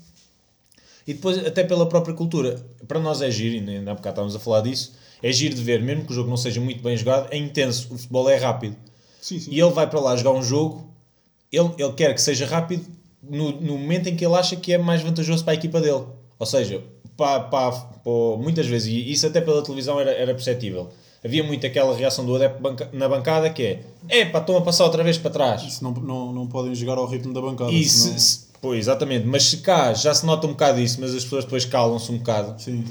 [1.06, 2.60] E depois, até pela própria cultura.
[2.88, 4.92] Para nós é giro, e ainda há bocado estávamos a falar disso,
[5.22, 7.88] é giro de ver, mesmo que o jogo não seja muito bem jogado, é intenso.
[7.94, 8.76] O futebol é rápido.
[9.20, 9.50] Sim, sim.
[9.52, 10.88] E ele vai para lá jogar um jogo,
[11.52, 12.84] ele, ele quer que seja rápido
[13.22, 16.04] no, no momento em que ele acha que é mais vantajoso para a equipa dele.
[16.38, 16.82] Ou seja,
[17.16, 20.90] para, para, para- muitas vezes, e isso até pela televisão era, era perceptível,
[21.24, 23.62] havia muito aquela reação do adepto banca- na bancada que
[24.08, 25.62] é epá, estão a passar outra vez para trás.
[25.62, 27.72] Isso não, não, não podem jogar ao ritmo da bancada.
[27.72, 31.00] E senão- se, se- pois, exatamente, mas se cá já se nota um bocado isso,
[31.00, 32.60] mas as pessoas depois calam-se um bocado.
[32.60, 32.84] Sim.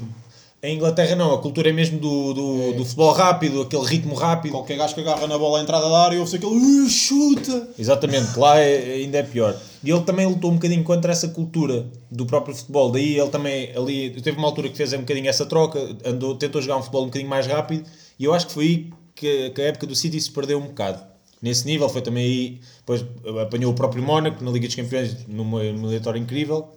[0.62, 4.52] Em Inglaterra não, a cultura é mesmo do, do, do futebol rápido, aquele ritmo rápido.
[4.52, 7.68] Qualquer gajo que agarra na bola à entrada da área ouve-se aquele "Uh, chuta.
[7.78, 9.54] Exatamente, lá é- ainda é pior.
[9.84, 12.90] E ele também lutou um bocadinho contra essa cultura do próprio futebol.
[12.90, 16.62] Daí ele também ali teve uma altura que fez um bocadinho essa troca, andou, tentou
[16.62, 17.84] jogar um futebol um bocadinho mais rápido
[18.18, 20.68] e eu acho que foi aí que, que a época do City se perdeu um
[20.68, 21.00] bocado.
[21.42, 23.04] Nesse nível foi também aí, depois
[23.42, 26.68] apanhou o próprio Mónaco na Liga dos Campeões numa eliminatória incrível.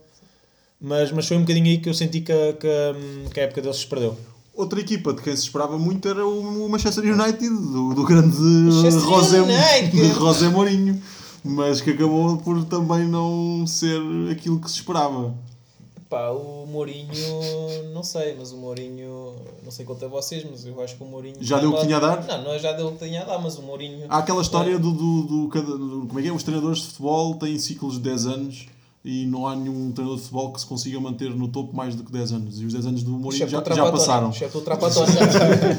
[0.81, 3.43] Mas, mas foi um bocadinho aí que eu senti que, a- que, a- que a
[3.43, 4.15] época deles se perdeu.
[4.53, 9.01] Outra equipa de quem se esperava muito era o Manchester United, do, do grande Manchester
[9.01, 9.37] José.
[10.13, 11.01] José Mourinho,
[11.43, 13.99] mas que acabou por também não ser
[14.31, 15.33] aquilo que se esperava.
[16.09, 17.07] Pá, o Mourinho,
[17.93, 21.05] não sei, mas o Mourinho, não sei quanto a vocês, mas eu acho que o
[21.05, 21.35] Mourinho.
[21.39, 22.25] Já deu o que tinha a dar?
[22.25, 24.05] Não, não é já deu o que tinha a dar, mas o Mourinho.
[24.09, 26.33] Há aquela história do, do, do, cada- do- como é que é?
[26.33, 28.65] Os treinadores de futebol têm ciclos de 10 anos
[29.05, 32.03] e não há nenhum treinador de futebol que se consiga manter no topo mais do
[32.03, 32.59] que 10 anos.
[32.59, 34.29] E os 10 anos do Mourinho Exceto já, o já passaram.
[34.31, 35.11] Exceto o Trapattoni.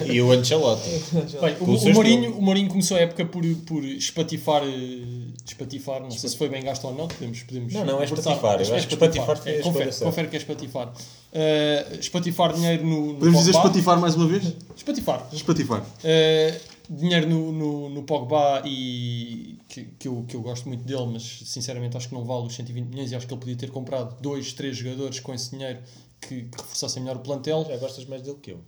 [0.15, 0.89] E o Ancelotti.
[1.43, 6.01] Bem, o o, o, Mourinho, o Mourinho começou a época por, por espatifar, eh, espatifar,
[6.01, 8.75] não sei se foi bem gasto ou não, podemos, podemos Não, não, é espatifar, eu
[8.75, 10.93] acho que espatifar foi É, confere, confere que é espatifar.
[11.33, 13.69] Eh, espatifar dinheiro no, no Podemos dizer Pogba.
[13.69, 14.55] espatifar mais uma vez?
[14.77, 15.29] Espatifar.
[15.33, 15.81] Espatifar.
[15.81, 21.07] Uh, dinheiro no, no, no Pogba e que, que, eu, que eu gosto muito dele,
[21.13, 23.71] mas sinceramente acho que não vale os 120 milhões e acho que ele podia ter
[23.71, 25.79] comprado dois, três jogadores com esse dinheiro
[26.21, 27.65] que, que reforçassem melhor o plantel.
[27.69, 28.61] Já gostas mais dele que eu.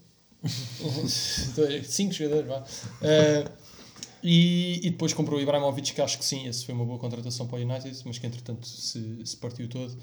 [1.84, 2.58] Cinco jogadores, vá.
[2.58, 3.50] Uh,
[4.22, 7.46] e, e depois comprou o Ibrahimovic, que acho que sim, esse foi uma boa contratação
[7.46, 9.96] para o United, mas que entretanto se, se partiu todo.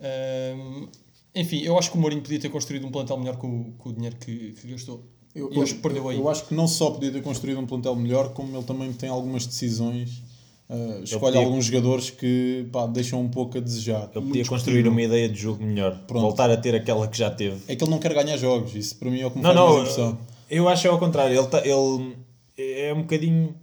[0.00, 0.88] Um,
[1.34, 3.90] enfim, eu acho que o Mourinho podia ter construído um plantel melhor com, o- com
[3.90, 5.04] o dinheiro que, que gastou.
[5.34, 6.16] Eu, E acho que perdeu aí.
[6.16, 9.08] eu acho que não só podia ter construído um plantel melhor, como ele também tem
[9.08, 10.22] algumas decisões.
[10.68, 14.10] uh, escolhe podia- alguns jogadores que pá, deixam um pouco a desejar.
[14.14, 15.96] Ele podia construir uma ideia de jogo melhor.
[16.08, 16.22] Pronto.
[16.22, 17.60] Voltar a ter aquela que já teve.
[17.68, 19.52] É que ele não quer ganhar jogos, isso para mim é o que me Não,
[19.54, 20.18] faz mais não, impressão.
[20.50, 21.38] eu acho é ao contrário.
[21.38, 22.16] Ele, tá- ele
[22.58, 23.54] é um bocadinho.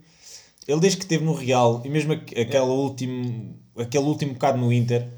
[0.68, 4.70] Ele desde que esteve no Real e mesmo aqu- aquela último, aquele último bocado no
[4.72, 5.08] Inter,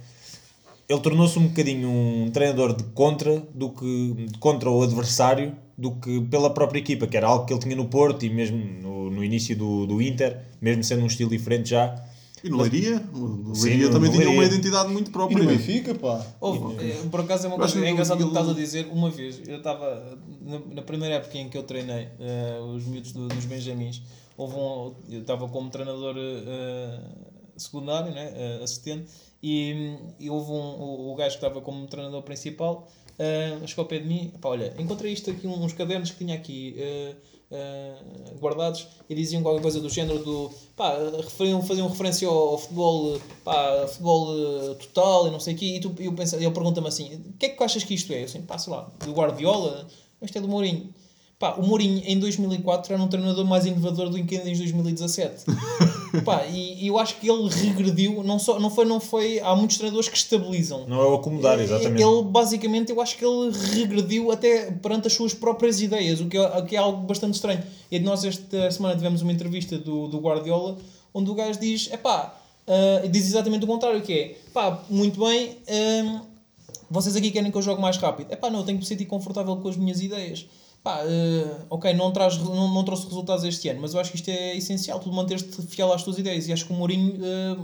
[0.89, 5.93] ele tornou-se um bocadinho um treinador de contra do que de contra o adversário do
[5.93, 9.11] que pela própria equipa, que era algo que ele tinha no Porto e mesmo no,
[9.11, 12.01] no início do, do Inter, mesmo sendo um estilo diferente já.
[12.45, 13.03] E no Leiria?
[13.15, 14.55] O Sim, Leiria no- também no tinha uma Leiria.
[14.57, 15.39] identidade muito E própria.
[15.43, 16.25] no Benfica, pá.
[16.41, 18.89] Houve, eh, por acaso é uma coisa que é engraçado o que estás a dizer.
[18.91, 23.13] Uma vez, eu estava na, na primeira época em que eu treinei eh, os miúdos
[23.13, 24.03] do- dos Benjamins,
[24.41, 27.01] houve um, eu estava como treinador eh,
[27.57, 29.11] secundário, né, eh, assistente,
[29.43, 32.89] e, e houve um, o, o gajo que estava como treinador principal.
[33.19, 36.35] Uh, chegou ao pé de mim, pá, olha, encontrei isto aqui, uns cadernos que tinha
[36.35, 37.17] aqui uh,
[37.55, 42.59] uh, guardados e diziam qualquer coisa do género do, pá, referiam, faziam referência ao, ao
[42.59, 46.51] futebol, pá, futebol uh, total e não sei o quê, e tu, eu penso, ele
[46.51, 48.23] pergunta-me assim, o que é que achas que isto é?
[48.23, 49.87] Eu assim, pá, sei lá, do Guardiola,
[50.23, 50.95] isto é do Mourinho.
[51.41, 55.47] Pá, o Mourinho em 2004 era um treinador mais inovador do que em 2017.
[56.23, 59.41] Pá, e, e eu acho que ele regrediu, não, só, não, foi, não foi.
[59.41, 60.87] Há muitos treinadores que estabilizam.
[60.87, 62.03] Não é o acomodar, exatamente.
[62.03, 66.37] Ele basicamente, eu acho que ele regrediu até perante as suas próprias ideias, o que
[66.37, 67.63] é, o que é algo bastante estranho.
[67.91, 70.77] E nós esta semana tivemos uma entrevista do, do Guardiola
[71.15, 72.39] onde o gajo diz: é pá,
[73.11, 75.57] diz exatamente o contrário, que é pá, muito bem,
[76.05, 76.21] hum,
[76.91, 78.31] vocês aqui querem que eu jogue mais rápido.
[78.31, 80.47] É pá, não, eu tenho que me sentir confortável com as minhas ideias.
[80.83, 84.17] Pá, eh, ok, não, traz, não, não trouxe resultados este ano, mas eu acho que
[84.17, 86.49] isto é essencial, tu manteres-te fiel às tuas ideias.
[86.49, 87.57] E acho que o Mourinho eh,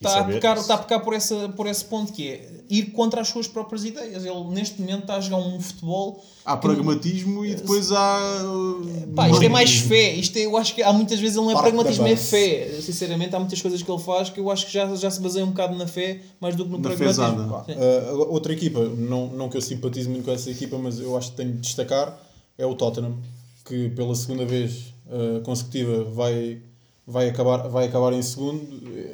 [0.00, 3.20] está, a pecar, está a pecar por, essa, por esse ponto que é ir contra
[3.20, 4.24] as suas próprias ideias.
[4.24, 6.22] Ele neste momento está a jogar um futebol.
[6.44, 8.42] Há pragmatismo e depois há.
[8.44, 10.14] uh, Pá, isto é mais fé.
[10.14, 12.80] Isto é, eu acho que há muitas vezes ele não é Parte pragmatismo, é fé.
[12.80, 15.44] Sinceramente, há muitas coisas que ele faz que eu acho que já, já se baseia
[15.44, 17.54] um bocado na fé mais do que no Na pragmatismo.
[17.68, 21.30] Uh, outra equipa, não, não que eu simpatize muito com essa equipa, mas eu acho
[21.30, 22.18] que tenho de destacar,
[22.58, 23.16] é o Tottenham,
[23.64, 26.60] que pela segunda vez uh, consecutiva vai,
[27.06, 28.60] vai, acabar, vai acabar em segundo.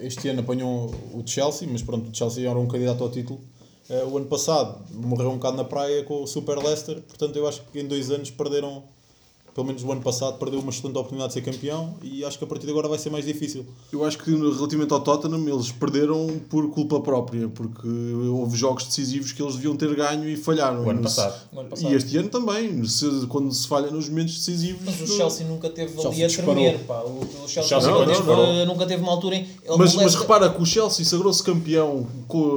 [0.00, 3.40] Este ano apanhou o Chelsea, mas pronto, o Chelsea era um candidato ao título.
[3.88, 7.46] Uh, o ano passado morreu um bocado na praia com o Super Leicester, portanto eu
[7.46, 8.84] acho que em dois anos perderam,
[9.54, 12.44] pelo menos o ano passado, perdeu uma excelente oportunidade de ser campeão e acho que
[12.44, 13.64] a partir de agora vai ser mais difícil.
[13.92, 19.30] Eu acho que relativamente ao Tottenham eles perderam por culpa própria, porque houve jogos decisivos
[19.32, 20.80] que eles deviam ter ganho e falharam.
[20.84, 21.34] O ano No- passado.
[21.52, 21.92] O ano passado.
[21.92, 24.82] E este ano também, se- quando se falha nos momentos decisivos.
[24.84, 27.00] Mas o Chelsea nunca teve ali a tremer, pá.
[27.02, 28.66] O, o Chelsea, Chelsea nunca, não, teve, não.
[28.66, 29.40] nunca teve uma altura em.
[29.42, 32.06] ele- Mas, o mas repara que o Chelsea sagrou-se campeão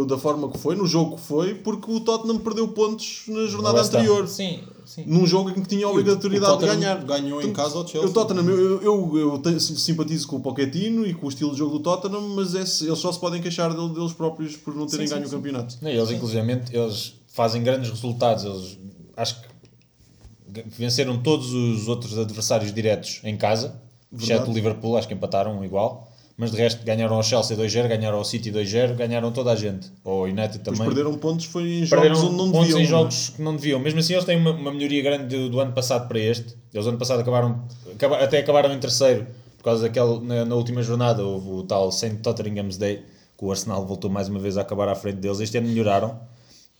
[0.08, 3.80] da forma que foi, no jogo que foi, porque o Tottenham perdeu pontos na jornada
[3.80, 3.84] Ham.
[3.86, 4.28] anterior.
[4.28, 5.04] Sim, sim.
[5.06, 7.04] Num jogo em que tinha a obrigatoriedade de ganhar.
[7.04, 8.10] ganhou em casa ao Chelsea.
[8.10, 11.58] O Tottenham, eu, eu, eu tenho- simpatizo com o Pochettino e com o estilo de
[11.58, 14.88] jogo do Tottenham, mas é- eles só se podem queixar dele- deles próprios por não
[14.88, 15.34] terem Sim, ganho sim.
[15.36, 15.78] o campeonato.
[15.82, 18.44] Não, eles, inclusivamente, eles fazem grandes resultados.
[18.46, 18.78] Eles,
[19.16, 23.80] acho que venceram todos os outros adversários diretos em casa,
[24.18, 26.12] exceto o Liverpool, acho que empataram igual.
[26.40, 29.92] Mas de resto ganharam ao Chelsea 2-0, ganharam ao City 2-0, ganharam toda a gente.
[30.06, 30.86] Ao United Mas também.
[30.86, 32.80] perderam pontos foi em jogos Perderam onde não pontos deviam.
[32.80, 33.80] em jogos que não deviam.
[33.80, 36.56] Mesmo assim, eles têm uma, uma melhoria grande do, do ano passado para este.
[36.72, 39.26] Eles, ano passado, acabaram, acaba- até acabaram em terceiro,
[39.58, 40.20] por causa daquele.
[40.20, 42.18] Na, na última jornada, houve o tal St.
[42.18, 43.02] Tottenham's Day,
[43.36, 45.40] que o Arsenal voltou mais uma vez a acabar à frente deles.
[45.40, 46.20] Este ano melhoraram.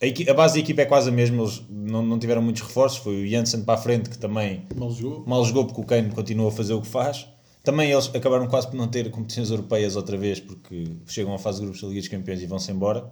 [0.00, 2.62] A, equi- a base da equipa é quase a mesma, eles não, não tiveram muitos
[2.62, 2.98] reforços.
[3.00, 5.24] Foi o Janssen para a frente, que também Mal jogou.
[5.26, 7.26] mal jogou porque o Kane continua a fazer o que faz.
[7.68, 11.58] Também eles acabaram quase por não ter competições europeias outra vez porque chegam à fase
[11.58, 13.04] de grupos da Liga dos Campeões e vão-se embora.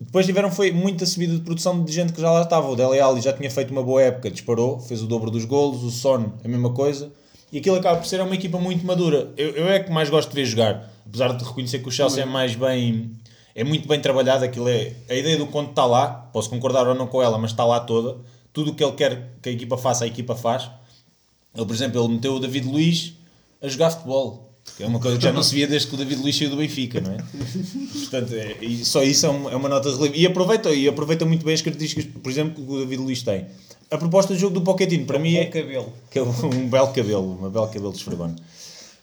[0.00, 2.68] Depois tiveram foi muita subida de produção de gente que já lá estava.
[2.68, 5.84] O Dele Alli já tinha feito uma boa época, disparou, fez o dobro dos golos,
[5.84, 7.12] o Son a mesma coisa.
[7.52, 9.32] E aquilo acaba por ser uma equipa muito madura.
[9.36, 12.24] Eu, eu é que mais gosto de ver jogar, apesar de reconhecer que o Chelsea
[12.24, 13.12] é mais bem,
[13.54, 14.44] é muito bem trabalhado.
[14.44, 17.52] Aquilo é a ideia do Conte está lá, posso concordar ou não com ela, mas
[17.52, 18.18] está lá toda.
[18.52, 20.68] Tudo o que ele quer que a equipa faça, a equipa faz.
[21.54, 23.19] Ele, por exemplo, ele meteu o David Luiz
[23.62, 24.48] a jogar futebol.
[24.76, 26.50] Que é uma coisa que já não se via desde que o David Luiz saiu
[26.50, 27.18] do Benfica, não é?
[28.00, 30.14] Portanto, é, e só isso é, um- é uma nota de relevo.
[30.14, 33.46] E aproveita, e aproveita muito bem as características, por exemplo, que o David Luiz tem.
[33.90, 35.92] A proposta de jogo do Pochettino, para mim, Bom é cabelo.
[36.10, 38.36] que é um belo cabelo, uma belo cabelo de esfregona.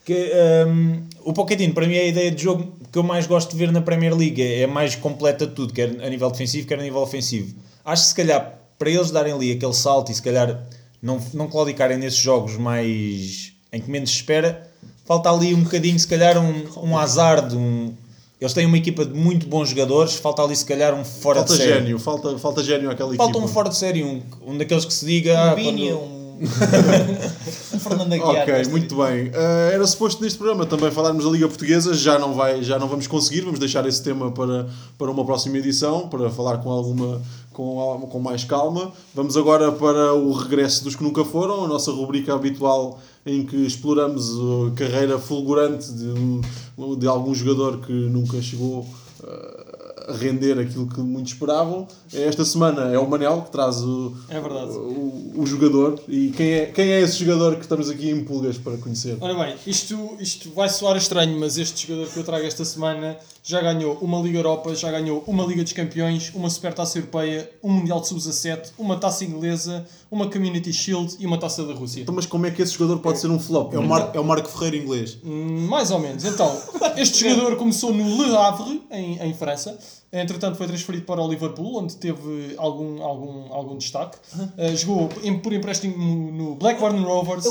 [0.05, 0.31] Que,
[0.67, 3.57] hum, o Pochettino, para mim, é a ideia de jogo que eu mais gosto de
[3.57, 4.41] ver na Premier League.
[4.41, 7.53] É a mais completa de tudo, quer a nível defensivo, quer a nível ofensivo.
[7.83, 10.65] Acho que se calhar, para eles darem ali aquele salto e se calhar
[11.01, 14.69] não, não claudicarem nesses jogos mais em que menos espera,
[15.05, 17.93] falta ali um bocadinho, se calhar, um, um azar de um.
[18.39, 21.53] Eles têm uma equipa de muito bons jogadores, falta ali se calhar um fora Falta
[21.53, 21.73] de série.
[21.73, 23.45] gênio, falta, falta gênio àquela Falta equipa.
[23.45, 25.33] um fora de série, um, um daqueles que se diga.
[25.33, 26.16] Um ah, quando- um.
[27.79, 28.43] Fernando Aguiar.
[28.43, 29.27] Ok, muito bem.
[29.27, 32.87] Uh, era suposto neste programa também falarmos da Liga Portuguesa, já não, vai, já não
[32.87, 37.21] vamos conseguir, vamos deixar esse tema para, para uma próxima edição, para falar com alguma
[37.57, 38.91] com, com mais calma.
[39.15, 43.55] Vamos agora para o regresso dos que nunca foram, a nossa rubrica habitual em que
[43.65, 48.81] exploramos a carreira fulgurante de, de algum jogador que nunca chegou
[49.21, 49.66] uh,
[50.07, 51.87] render aquilo que muitos esperavam.
[52.13, 54.71] Esta semana é o Manel que traz o, É verdade.
[54.71, 55.99] o, o jogador.
[56.07, 59.17] E quem é, quem é esse jogador que estamos aqui em pulgas para conhecer?
[59.19, 63.17] Ora bem, isto, isto vai soar estranho, mas este jogador que eu trago esta semana
[63.43, 67.71] já ganhou uma Liga Europa, já ganhou uma Liga dos Campeões, uma Supertaça Europeia, um
[67.71, 72.01] Mundial de Sub-17, uma Taça Inglesa, uma Community Shield e uma Taça da Rússia.
[72.01, 73.73] Então, mas como é que esse jogador pode ser um flop?
[73.73, 75.17] É o, Mar, é o Marco Ferreira inglês.
[75.23, 76.25] Hum, Mais ou menos.
[76.25, 76.51] Então,
[76.97, 79.77] este jogador começou no Le Havre, em, em França.
[80.11, 84.17] Entretanto, foi transferido para o Liverpool, onde teve algum, algum, algum destaque.
[84.57, 85.97] Uh, jogou em- por empréstimo
[86.31, 87.43] no Blackburn Rovers.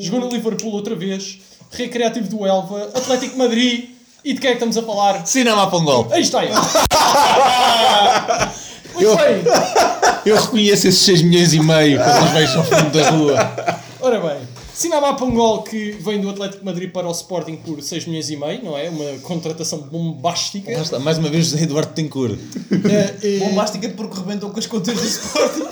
[0.00, 1.40] Jogou no Liverpool outra vez.
[1.72, 2.84] Recreativo do Elva.
[2.94, 3.90] Atlético Madrid.
[4.24, 5.26] E de quem é que estamos a falar?
[5.26, 6.06] Cinema para um gol.
[6.10, 6.54] Aí está ele.
[8.94, 9.42] Muito bem.
[10.24, 13.80] Eu reconheço esses 6 milhões e meio quando os vejo ao fundo da rua.
[14.00, 18.06] Ora bem, Sinamá Pongol que vem do Atlético de Madrid para o Sporting por 6
[18.06, 18.90] milhões e meio, não é?
[18.90, 20.70] Uma contratação bombástica.
[20.72, 22.36] Lá está, mais uma vez José Eduardo Tencourt.
[22.72, 25.62] Eh, eh, Bombástica porque rebentam com as contas do Sporting.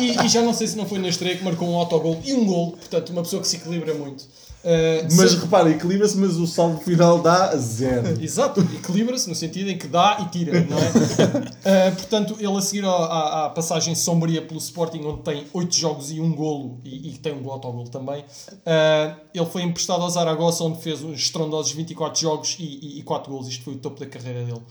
[0.00, 2.18] e, e- e já não sei se não foi na estreia que marcou um autogol
[2.24, 4.24] e um gol, portanto, uma pessoa que se equilibra muito.
[4.64, 8.08] Eh, Mas se- repara, equilibra-se, mas o saldo final dá zero.
[8.20, 11.92] Exato, equilibra-se no sentido em que dá e tira, não é?
[11.92, 15.72] Uh, portanto, ele a seguir à, à- à passagem sombria pelo Sporting, onde tem 8
[15.74, 20.02] jogos e um golo, e, e tem um gol autogol também, uh, ele foi emprestado
[20.02, 23.46] ao Zaragoza, onde fez uns estrondosos 24 jogos e, e, 4 golos.
[23.48, 24.62] Isto foi o topo da carreira dele.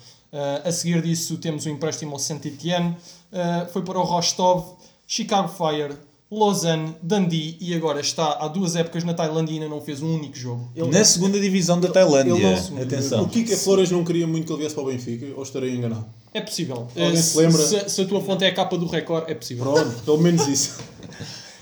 [0.66, 2.98] A seguir disso, temos o empréstimo ao Saint-Etienne,
[3.32, 4.76] uh, foi para o Rostov,
[5.08, 5.96] Chicago Fire,
[6.32, 10.16] Lausanne, Dundee e agora está há duas épocas na Tailândia e ainda não fez um
[10.16, 10.70] único jogo.
[10.92, 12.34] Na segunda divisão da Tailândia.
[12.34, 13.24] Ele não- Atenção.
[13.24, 16.06] O Kike Flores não queria muito que ele viesse para o Benfica, ou estarei enganado?
[16.34, 16.88] É possível.
[16.96, 17.62] Alguém Eh, se lembra?
[17.62, 19.64] Se, se a tua fonte é a capa do Record, é possível.
[19.72, 20.78] Pronto, pelo menos isso.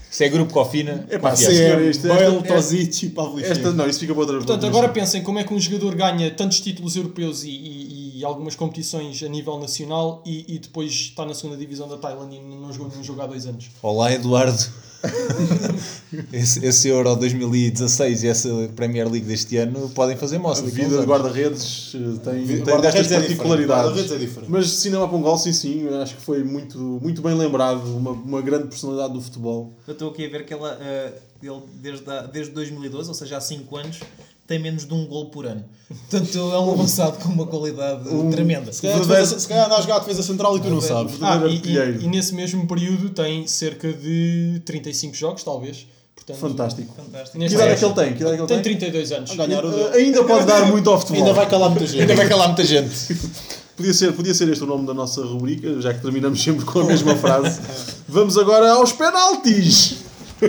[0.09, 1.55] Se é grupo Cofina, Epá, confiança.
[1.55, 3.43] sério, isto- Bale, esta- Tozic e.
[3.43, 6.29] Esta, não, isso fica para outra Portanto, agora pensem como é que um jogador ganha
[6.31, 11.25] tantos títulos europeus e, e- e algumas competições a nível nacional e, e depois está
[11.25, 13.69] na segunda divisão da Tailândia e não jogou nenhum jogo há dois anos.
[13.81, 14.63] Olá, Eduardo.
[16.31, 20.61] esse, esse Euro 2016 e essa Premier League deste ano podem fazer A moça.
[20.61, 24.11] daqui a vida de guarda-redes eh, tem, tem guarda-redes destas é particularidades.
[24.13, 24.49] é diferente.
[24.49, 28.41] Mas Cinema Pongol, sim, sim, eu acho que foi muito, muito bem lembrado, uma, uma
[28.41, 29.73] grande personalidade do futebol.
[29.85, 33.35] Eu estou aqui a ver que ela, eh, ele desde, a- desde 2012, ou seja,
[33.35, 33.99] há 5 anos,
[34.47, 35.63] tem menos de um gol por ano.
[36.09, 38.71] Portanto, é um avançado com uma qualidade tremenda.
[38.73, 41.15] Se calhar, defesa- se calhar anda a jogar a defesa central e tu não sabes.
[41.21, 42.01] Ah, e, e- artilheiro.
[42.01, 45.85] e nesse mesmo período tem cerca de 35 jogos, talvez.
[46.15, 46.93] Portanto, Fantástico.
[46.95, 47.31] Fantástico.
[47.33, 48.13] Que neste idade é que ele tem?
[48.13, 48.77] Que idade é que Tem ele tem?
[48.77, 49.35] 32 anos.
[49.35, 49.91] Ganhar o Eh.
[49.97, 51.21] Ainda pode dar muito ao futebol.
[51.21, 52.01] Ainda vai calar muita gente.
[52.01, 52.89] Ainda vai calar muita gente.
[53.75, 56.81] Podia ser, podia ser este o nome da nossa rubrica, já que terminamos sempre com
[56.81, 57.59] a mesma frase.
[58.07, 59.95] Vamos agora aos penaltis.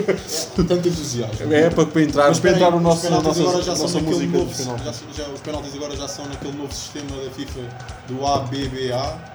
[0.57, 1.53] Tanto entusiasmo.
[1.55, 3.89] É para, para entrar, Mas para entrar o os nosso, penaltis nossa, agora já são
[4.01, 4.85] naquele novo, de penaltis.
[4.85, 7.61] já, já- Os penaltis agora já são naquele novo sistema da FIFA
[8.09, 9.35] do ABBA?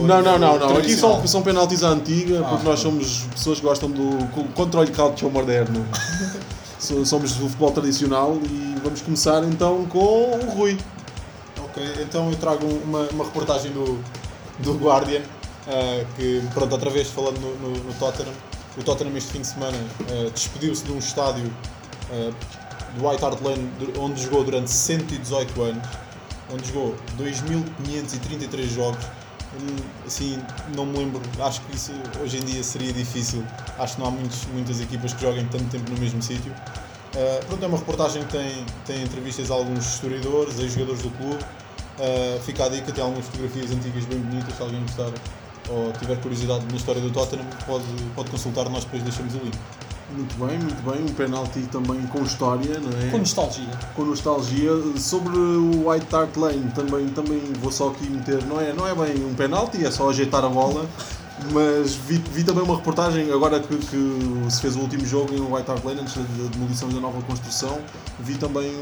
[0.00, 0.76] Não, não, não, não.
[0.78, 4.44] Aqui são, são penaltis à antiga, porque Ah, nós somos pessoas que gostam do co-
[4.54, 5.84] controle caucho moderno.
[6.80, 10.78] So- somos do futebol tradicional e vamos começar então com o Rui.
[11.64, 13.98] Ok, então eu trago uma, uma reportagem do,
[14.60, 15.20] do Guardian,
[15.66, 18.32] ah, que, pronto, outra vez falando no, no, no Tottenham.
[18.78, 21.50] O Tottenham este fim de semana ah, despediu-se de um estádio
[22.10, 22.32] ah,
[22.96, 25.88] do White Hart Lane, onde jogou durante 118 anos,
[26.52, 29.04] onde jogou 2.533 jogos.
[29.54, 30.42] Hum, Assim,
[30.74, 33.44] não me lembro, acho que isso hoje em dia seria difícil.
[33.78, 36.50] Acho que não há muitos, muitas equipas que joguem tanto tempo no mesmo sítio.
[36.52, 41.10] Uh, pronto, é uma reportagem que tem, tem entrevistas a alguns historiadores, a jogadores do
[41.10, 41.42] clube.
[41.98, 44.54] Uh, fica a dica, tem algumas fotografias antigas bem bonitas.
[44.56, 45.10] Se alguém gostar
[45.70, 49.56] ou tiver curiosidade na história do Tottenham, pode, pode consultar, nós depois deixamos o link.
[50.10, 51.02] Muito bem, muito bem.
[51.04, 53.10] Um penalti também com história, não é?
[53.10, 53.68] Com nostalgia.
[53.94, 54.70] com nostalgia.
[54.96, 58.94] Sobre o White Hart Lane, também, também vou só aqui meter, não é, não é
[58.94, 60.86] bem um penalti, é só ajeitar a bola.
[61.52, 65.40] Mas vi, vi também uma reportagem, agora que, que se fez o último jogo em
[65.40, 67.78] White Hart Lane, antes da da demolição e da nova construção,
[68.20, 68.72] vi também,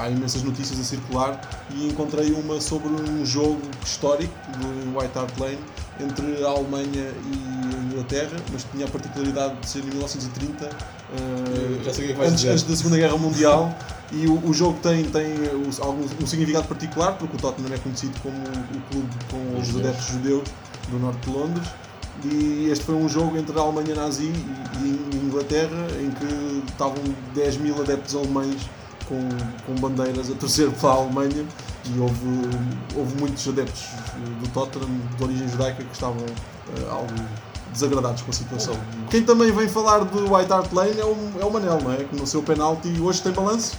[0.00, 5.38] há imensas notícias a circular e encontrei uma sobre um jogo histórico do White Hart
[5.38, 5.58] Lane
[6.00, 11.84] entre a Alemanha e a Inglaterra, mas tinha a particularidade de ser em 1930, eh,
[11.84, 13.74] Já sei o que é antes, antes da Segunda Guerra Mundial.
[14.12, 15.34] E o, o jogo tem, tem
[15.80, 19.86] algum, um significado particular, porque o Tottenham é conhecido como o clube com os judeus.
[19.86, 20.44] adeptos judeus
[20.88, 21.68] do norte de Londres.
[22.22, 24.32] E este foi um jogo entre a Alemanha nazi
[24.82, 27.02] e, Inglaterra, em que estavam
[27.34, 28.68] 10 mil adeptos alemães
[29.08, 29.28] com,
[29.66, 31.44] com bandeiras a torcer para a Alemanha.
[31.86, 32.24] E houve,
[32.96, 33.88] houve muitos adeptos
[34.40, 37.12] do Tottenham de origem judaica que estavam eh, algo
[37.74, 38.74] desagradados com a situação.
[39.10, 42.04] Quem também vem falar do White Hart Lane é o, é o Manel, não é?
[42.04, 43.76] Que no seu penalti hoje tem balanço.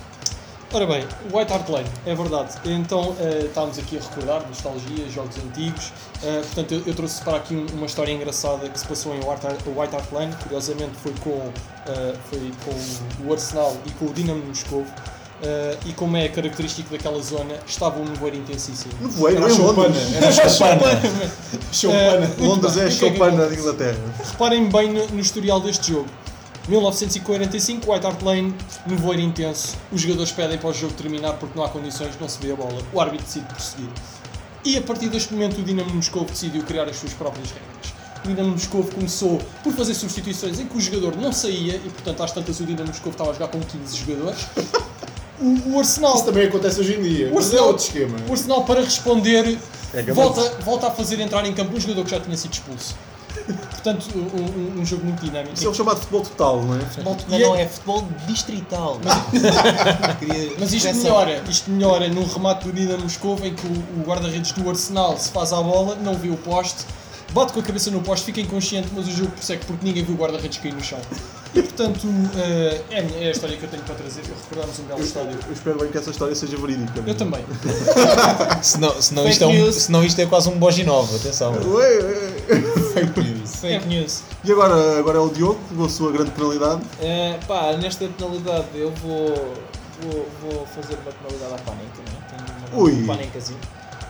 [0.76, 2.50] Ora bem, White Hart Lane, é verdade.
[2.66, 5.94] Então eh, estávamos aqui a recordar nostalgia, jogos antigos.
[6.22, 9.20] Eh, portanto, eu, eu trouxe para aqui um- uma história engraçada que se passou em
[9.20, 10.34] White Hart, White Hart Lane.
[10.44, 11.50] Curiosamente, foi com,
[11.88, 14.86] eh, foi com o Arsenal e com o Dinamo de Moscovo.
[15.42, 18.92] Eh, e como é característico daquela zona, estava um nevoeiro intensíssimo.
[19.00, 19.96] No voeiro, Era choupana.
[20.18, 20.92] Era choupana.
[20.92, 22.20] Eh, Choupana.
[22.20, 23.62] muito Londres é que choupana acontece?
[23.62, 23.98] Inglaterra.
[24.30, 26.10] Reparem bem no, no historial deste jogo.
[26.68, 28.54] 1945, White Hart Lane,
[28.88, 29.76] nevoeiro intenso.
[29.92, 32.56] Os jogadores pedem para o jogo terminar porque não há condições, não se vê a
[32.56, 32.82] bola.
[32.94, 33.90] O árbitro decide prosseguir.
[34.64, 37.94] E a partir deste momento o Dinamo de Moscou decidiu criar as suas próprias regras.
[38.24, 41.90] O Dinamo de Moscou começou por fazer substituições em que o jogador não saía e,
[41.90, 44.40] portanto, às tantas o Dinamo de Moscou estava a jogar com 15 jogadores.
[45.40, 47.30] O, o Arsenal Isso também acontece hoje em dia.
[47.30, 48.18] O Mas é Arsenal- outro esquema.
[48.28, 49.60] o Arsenal, para responder,
[49.94, 52.54] É é volta, volta a fazer entrar em campo um jogador que já tinha sido
[52.54, 52.96] expulso.
[53.86, 55.54] Portanto, um, um- um jogo muito dinâmico.
[55.54, 56.80] Isso é o chamado futebol total, não é?
[56.80, 59.00] Futebol- Não, e é- não, é futebol distrital.
[60.20, 63.72] Queria Mas isto melhora, isto melhora num remate do Dinamo Moscou em que o,
[64.02, 66.84] o guarda-redes do Arsenal se faz à bola, não vê o poste,
[67.32, 70.16] bate com a cabeça no poste, fica inconsciente, mas o jogo prossegue porque ninguém viu
[70.16, 71.00] o guarda-redes cair no chão.
[71.56, 74.24] E portanto, eh, é, a é a história que eu tenho para trazer.
[74.24, 75.40] Recordámos um belo estádio.
[75.48, 77.02] Eu espero bem que essa história seja verídica.
[77.08, 77.46] Eu também.
[78.62, 81.54] Senão, senão, Fake isto é um, senão isto é quase um Boginov, atenção.
[81.54, 82.62] Ué, ué.
[82.94, 83.56] Fake news.
[83.56, 84.24] Fake news.
[84.44, 86.82] E agora, agora é o Diogo, com a sua grande penalidade.
[87.00, 89.28] Eh, pá, nesta penalidade eu vou,
[90.02, 92.46] vou, vou fazer uma penalidade à Panenka, não é?
[92.46, 93.06] Tenho uma Ui.
[93.06, 93.60] Panenkazinho.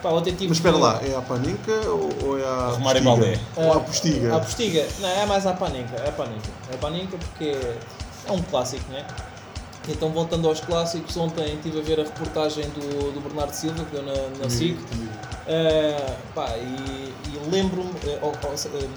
[0.01, 3.03] Pá, ontem tive Mas espera lá, é a Paninca ou, ou é a Romário?
[3.03, 3.39] Baldé.
[3.55, 4.35] Ou a Postiga?
[4.35, 4.87] A postiga?
[4.99, 5.95] Não, é mais a Panenka.
[5.95, 6.49] É a Panenka.
[6.71, 7.55] É a Panenka porque
[8.27, 9.05] é um clássico, não é?
[9.87, 13.91] Então, voltando aos clássicos, ontem estive a ver a reportagem do, do Bernardo Silva, que
[13.91, 14.75] deu na, na SIC.
[14.79, 17.91] Uh, pá, e, e lembro-me,
[18.55, 18.87] se- eh,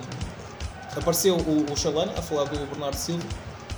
[0.96, 3.22] apareceu o, o Chalana a falar do Bernardo Silva,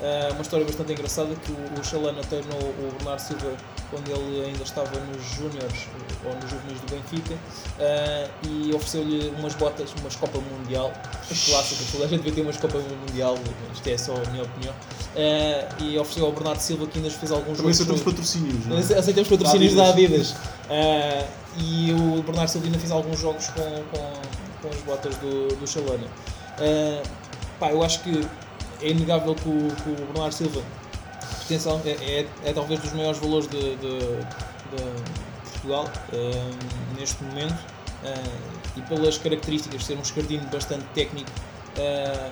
[0.00, 3.52] uh, uma história bastante engraçada que o, o Chalana treinou o Bernardo Silva
[3.90, 5.88] quando ele ainda estava nos Júniores
[6.24, 10.92] ou nos juvenis do Benfica uh, e ofereceu-lhe umas botas, umas Copa Mundial,
[11.26, 13.37] clássicas, toda a gente devia ter umas Copa Mundial,
[13.72, 17.33] isto é só a minha opinião, uh, e ofereceu ao Bernardo Silva que ainda fez
[17.33, 18.81] alguns Também jogos aceitamos patrocínios, não é?
[18.81, 20.35] Aceitamos patrocínios da Da Adidas.
[20.68, 21.26] Ah,
[21.59, 24.12] e o Bernardo Silvina fez alguns jogos com, com,
[24.62, 26.07] com as botas do, do Chalana.
[26.59, 27.03] Ah,
[27.59, 28.26] pá, eu acho que
[28.83, 30.62] é inegável que o, que o Bernardo Silva
[31.54, 37.58] é, é, é talvez dos maiores valores de, de, de Portugal ah, neste momento.
[38.04, 41.30] Ah, e pelas características de ser um escardino bastante técnico.
[41.78, 42.30] ah,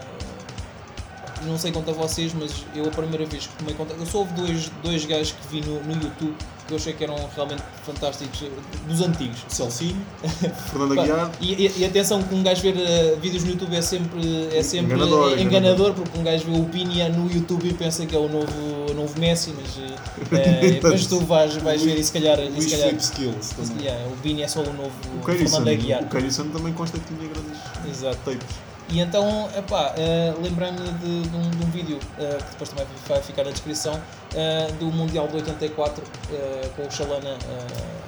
[1.43, 4.19] não sei quanto a vocês, mas eu a primeira vez que tomei conta, eu só
[4.19, 6.37] houve dois, dois gajos que vi no, no YouTube
[6.69, 8.51] que eu achei que eram realmente fantásticos, eh,
[8.87, 9.39] dos antigos.
[9.49, 9.97] Celcinho.
[10.71, 11.31] Fernando Aguiar.
[11.41, 14.63] E, e- e atenção que um gajo ver eh, vídeos no YouTube é sempre, é
[14.63, 15.95] sempre Enganador, enganador, enganador.
[15.95, 19.19] porque um gajo vê o Pinia no YouTube e pensa que é o novo, novo
[19.19, 22.95] Messi, mas eh, eh, depois tu vais, vais ver e se calhar, e se calhar
[22.95, 25.25] Skills calhar, o Bini é só o novo O.
[25.25, 26.03] Fernando Aguiar.
[26.03, 28.19] O Carison também consta que tinha grandes Exato.
[28.25, 28.68] tapes.
[28.91, 32.87] E então, epá, eh, lembrei-me de, de um, de um vídeo eh, que depois também
[33.07, 34.01] vai ficar na descrição
[34.35, 37.37] eh, do Mundial de 84 eh, com o Chalana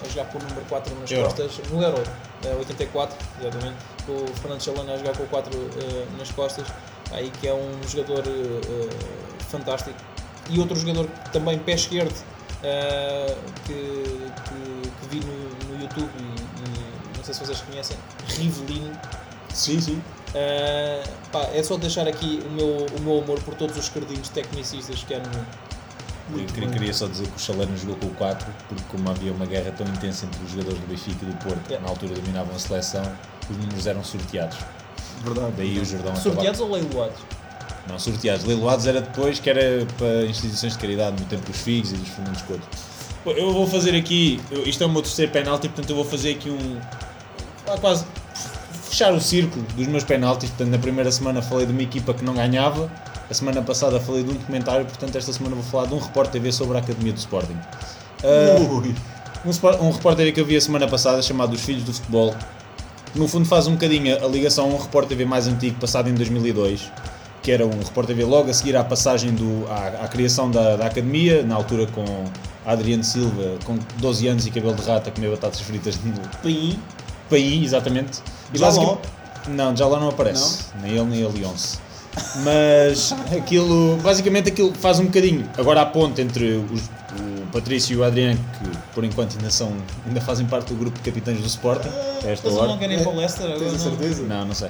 [0.02, 1.24] a jogar o número 4 nas Euro.
[1.24, 2.02] costas, no Euro
[2.46, 6.66] eh, 84, exatamente, com o Fernando Chalana a jogar com o 4 eh, nas costas,
[7.12, 8.22] aí que é um jogador
[9.50, 9.98] fantástico.
[10.48, 12.14] E outro jogador também pé esquerdo
[13.66, 17.96] que, que, que vi no, no YouTube e, e não sei se vocês conhecem,
[18.28, 18.98] Rivelino.
[19.52, 20.02] Sim, sim.
[20.30, 24.28] Uh, pá, é só deixar aqui o meu, o meu amor por todos os cardinhos
[24.28, 25.46] tecnicistas que há no mundo.
[26.32, 29.32] Eu queria, queria só dizer que o Chalana jogou com o 4, porque como havia
[29.32, 31.84] uma guerra tão intensa entre os jogadores do Benfica e do Porto, que Yeah.
[31.84, 33.02] na altura dominavam a seleção,
[33.50, 34.56] os números eram sorteados.
[35.24, 35.52] Verdade.
[35.56, 37.16] Daí o Jordão Sorteados ou leiloados?
[37.16, 38.44] acabava- Não, sorteados.
[38.44, 42.08] Leiloados era depois, que era para instituições de caridade, no tempo dos Figos e dos
[42.08, 42.68] Fernandes Couto.
[43.24, 46.30] Pô, Eu vou fazer aqui, isto é o meu terceiro penalti, portanto eu vou fazer
[46.36, 46.78] aqui um...
[47.66, 48.04] ah, quase
[49.00, 50.50] fechar o círculo dos meus penaltis.
[50.50, 52.90] Portanto, na primeira semana falei de uma equipa que não ganhava,
[53.30, 56.34] a semana passada falei de um documentário, portanto esta semana vou falar de um repórter
[56.34, 57.56] TV sobre a Academia do Sporting.
[58.22, 58.94] Ui.
[59.46, 62.34] um, um repórter que eu vi a semana passada chamado Os Filhos do Futebol,
[63.10, 66.10] que no fundo faz um bocadinho a ligação a um repórter TV mais antigo, passado
[66.10, 66.92] em 2002,
[67.42, 70.76] que era um repórter TV logo a seguir à passagem do, à, à criação da,
[70.76, 72.04] da academia, na altura com
[72.66, 76.78] Adriano Silva, com 12 anos e cabelo de rata, comer batatas fritas no Paim.
[77.30, 78.20] País, exatamente.
[78.58, 79.08] Basicamente-
[79.48, 80.66] Não, já lá não aparece.
[80.82, 81.78] Nem ele, nem a Leonce.
[82.44, 85.48] Mas aquilo, basicamente aquilo faz um bocadinho.
[85.56, 89.72] Agora a ponte entre os- o Patrício e o Adriano, que por enquanto ainda, são,
[90.06, 92.68] ainda fazem parte do grupo de capitães do Sporting, a esta hora.
[92.68, 93.58] não querem ir para o Leicester agora.
[93.60, 93.96] Tens a não.
[93.98, 94.22] certeza?
[94.22, 94.68] Não, não sei.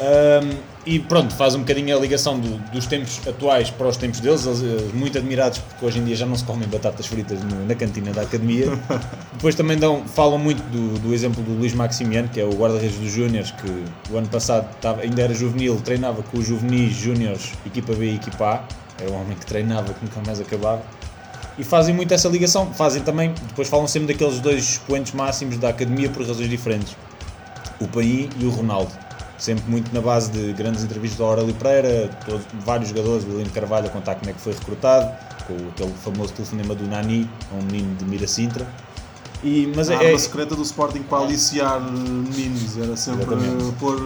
[0.00, 0.50] Ahm,
[0.86, 4.46] e pronto, faz um bocadinho a ligação do- dos tempos atuais para os tempos deles,
[4.46, 7.66] eles, eh, muito admirados porque hoje em dia já não se comem batatas fritas no-
[7.66, 8.66] na cantina da academia.
[9.34, 12.96] Depois também dão, falam muito do, do exemplo do Luís Maximiano, que é o guarda-redes
[12.98, 14.68] dos Júniores, que o ano passado
[15.02, 19.02] ainda era juvenil, treinava com os juvenis, Júniores, equipa B e equipa A.
[19.02, 20.82] Era um homem que treinava, que nunca mais acabava.
[21.58, 22.72] E fazem muito essa ligação.
[22.72, 26.96] Fazem também, depois falam sempre daqueles dois expoentes máximos da academia por razões diferentes
[27.80, 28.92] o Paim e o Ronaldo.
[29.40, 33.48] Sempre muito na base de grandes entrevistas do Aurélio Pereira, todos, vários jogadores, o William
[33.48, 35.10] Carvalho a contar como é que foi recrutado,
[35.46, 37.28] com aquele famoso telefonema do Nani,
[37.58, 38.66] um menino de Miracintra.
[39.42, 43.72] E, mas A é, arma é- secreta do Sporting para aliciar meninos era sempre Exatamente.
[43.80, 43.96] pôr,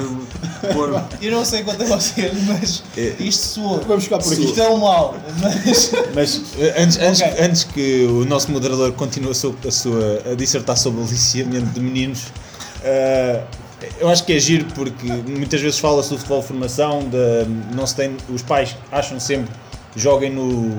[0.72, 3.16] pôr Eu não sei quanto a vocês, mas É.
[3.18, 3.80] isto soou.
[3.88, 4.44] Vamos ficar por aqui.
[4.44, 5.90] Isto é um mal, mas.
[6.14, 7.44] Mas eh, antes, antes, Ok.
[7.44, 11.66] antes que o nosso moderador continue a sua, a, sua- a dissertar sobre o aliciamento
[11.66, 12.26] de meninos,
[12.84, 13.42] eh,
[13.98, 17.86] eu acho que é giro porque muitas vezes fala-se do futebol de formação, de, não
[17.86, 19.52] se tem, os pais acham sempre
[19.96, 20.78] joguem no,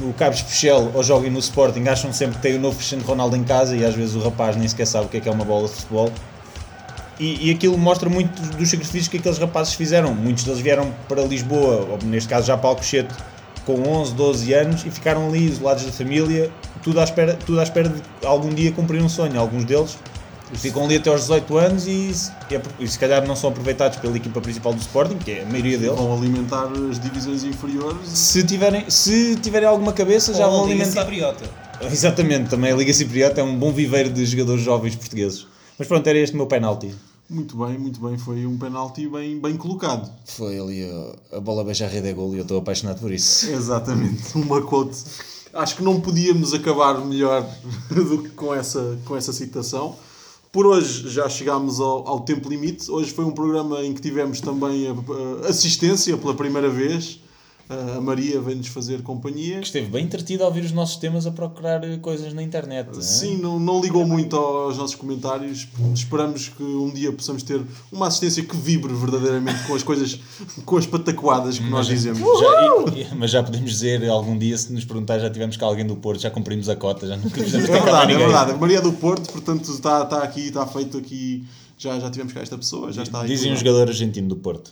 [0.00, 3.36] no Cabo Especial ou joguem no Sporting, acham sempre que tem o novo Cristiano Ronaldo
[3.36, 5.32] em casa e às vezes o rapaz nem sequer sabe o que é que é
[5.32, 6.12] uma bola de futebol.
[7.18, 10.14] E, e aquilo mostra muito dos, dos sacrifícios que aqueles rapazes fizeram.
[10.14, 13.14] Muitos deles vieram para Lisboa, ou neste caso já para Alcochete,
[13.64, 16.50] com 11, 12 anos e ficaram ali isolados da família,
[16.82, 19.40] tudo à espera, tudo à espera de algum dia cumprir um sonho.
[19.40, 19.98] Alguns deles
[20.54, 22.30] ficam ali até aos 18 anos e, se-
[22.78, 25.46] e e se calhar não são aproveitados pela equipa principal do Sporting, que é a
[25.46, 25.96] maioria deles.
[25.96, 28.08] vão alimentar as divisões inferiores.
[28.08, 31.02] Se tiverem, se tiverem alguma cabeça, já vão Ou a Liga alimentar.
[31.02, 31.44] Cipriota.
[31.92, 35.46] Exatamente, também a Liga Cipriota é um bom viveiro de jogadores jovens portugueses.
[35.78, 36.94] Mas pronto, era este o meu penalti.
[37.28, 38.16] Muito bem, muito bem.
[38.16, 40.08] Foi um penalti bem, bem colocado.
[40.24, 40.88] Foi ali
[41.32, 43.50] a, a bola beija a rede é gol e eu estou apaixonado por isso.
[43.52, 44.22] Exatamente.
[44.38, 44.96] Uma quote.
[45.52, 47.44] Acho que não podíamos acabar melhor
[47.90, 49.96] do que com essa, com essa citação.
[50.56, 52.90] Por hoje já chegámos ao, ao tempo limite.
[52.90, 57.20] Hoje foi um programa em que tivemos também a- a assistência pela primeira vez.
[57.68, 59.58] A Maria vem-nos fazer companhia.
[59.58, 62.88] Esteve bem entretido a ouvir os nossos temas a procurar eh, coisas na internet.
[62.92, 63.02] não é?
[63.02, 65.66] Sim, não, não ligou muito aos nossos comentários.
[65.92, 67.60] Esperamos que um dia possamos ter
[67.90, 70.16] uma assistência que vibre verdadeiramente com as coisas,
[70.64, 72.20] com as patacoadas que nós dizemos.
[72.20, 75.84] Já- e- mas já podemos dizer algum dia, se nos perguntar, já tivemos cá alguém
[75.84, 78.50] do Porto, já cumprimos a cota, já nunca fizemos É verdade, é verdade.
[78.52, 81.44] A Maria do Porto, portanto, está, está aqui, está feito aqui.
[81.76, 83.28] Já, já tivemos cá esta pessoa, já está aí.
[83.28, 84.70] Dizem um jogador argentino do Porto.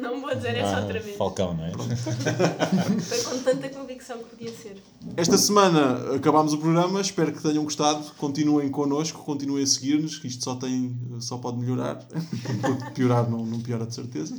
[0.00, 1.16] Não vou dizer essa Ah, outra vez.
[1.16, 1.72] Falcão, não é?
[3.00, 4.82] Foi com tanta convicção que podia ser.
[5.16, 8.02] Esta semana acabámos o programa, espero que tenham gostado.
[8.18, 11.96] Continuem connosco, continuem a seguir-nos, que isto só, tem, só pode melhorar.
[12.60, 14.36] Porque piorar não, não piora de certeza.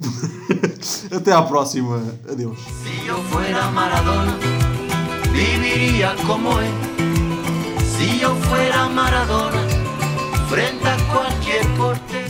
[1.14, 2.00] Até à próxima.
[2.30, 2.58] Adeus.
[2.58, 4.38] Si yo fuera Maradona,
[5.32, 6.72] viviría como él.
[7.96, 9.66] Si yo fuera Maradona,
[10.48, 12.27] frente a cualquier portero.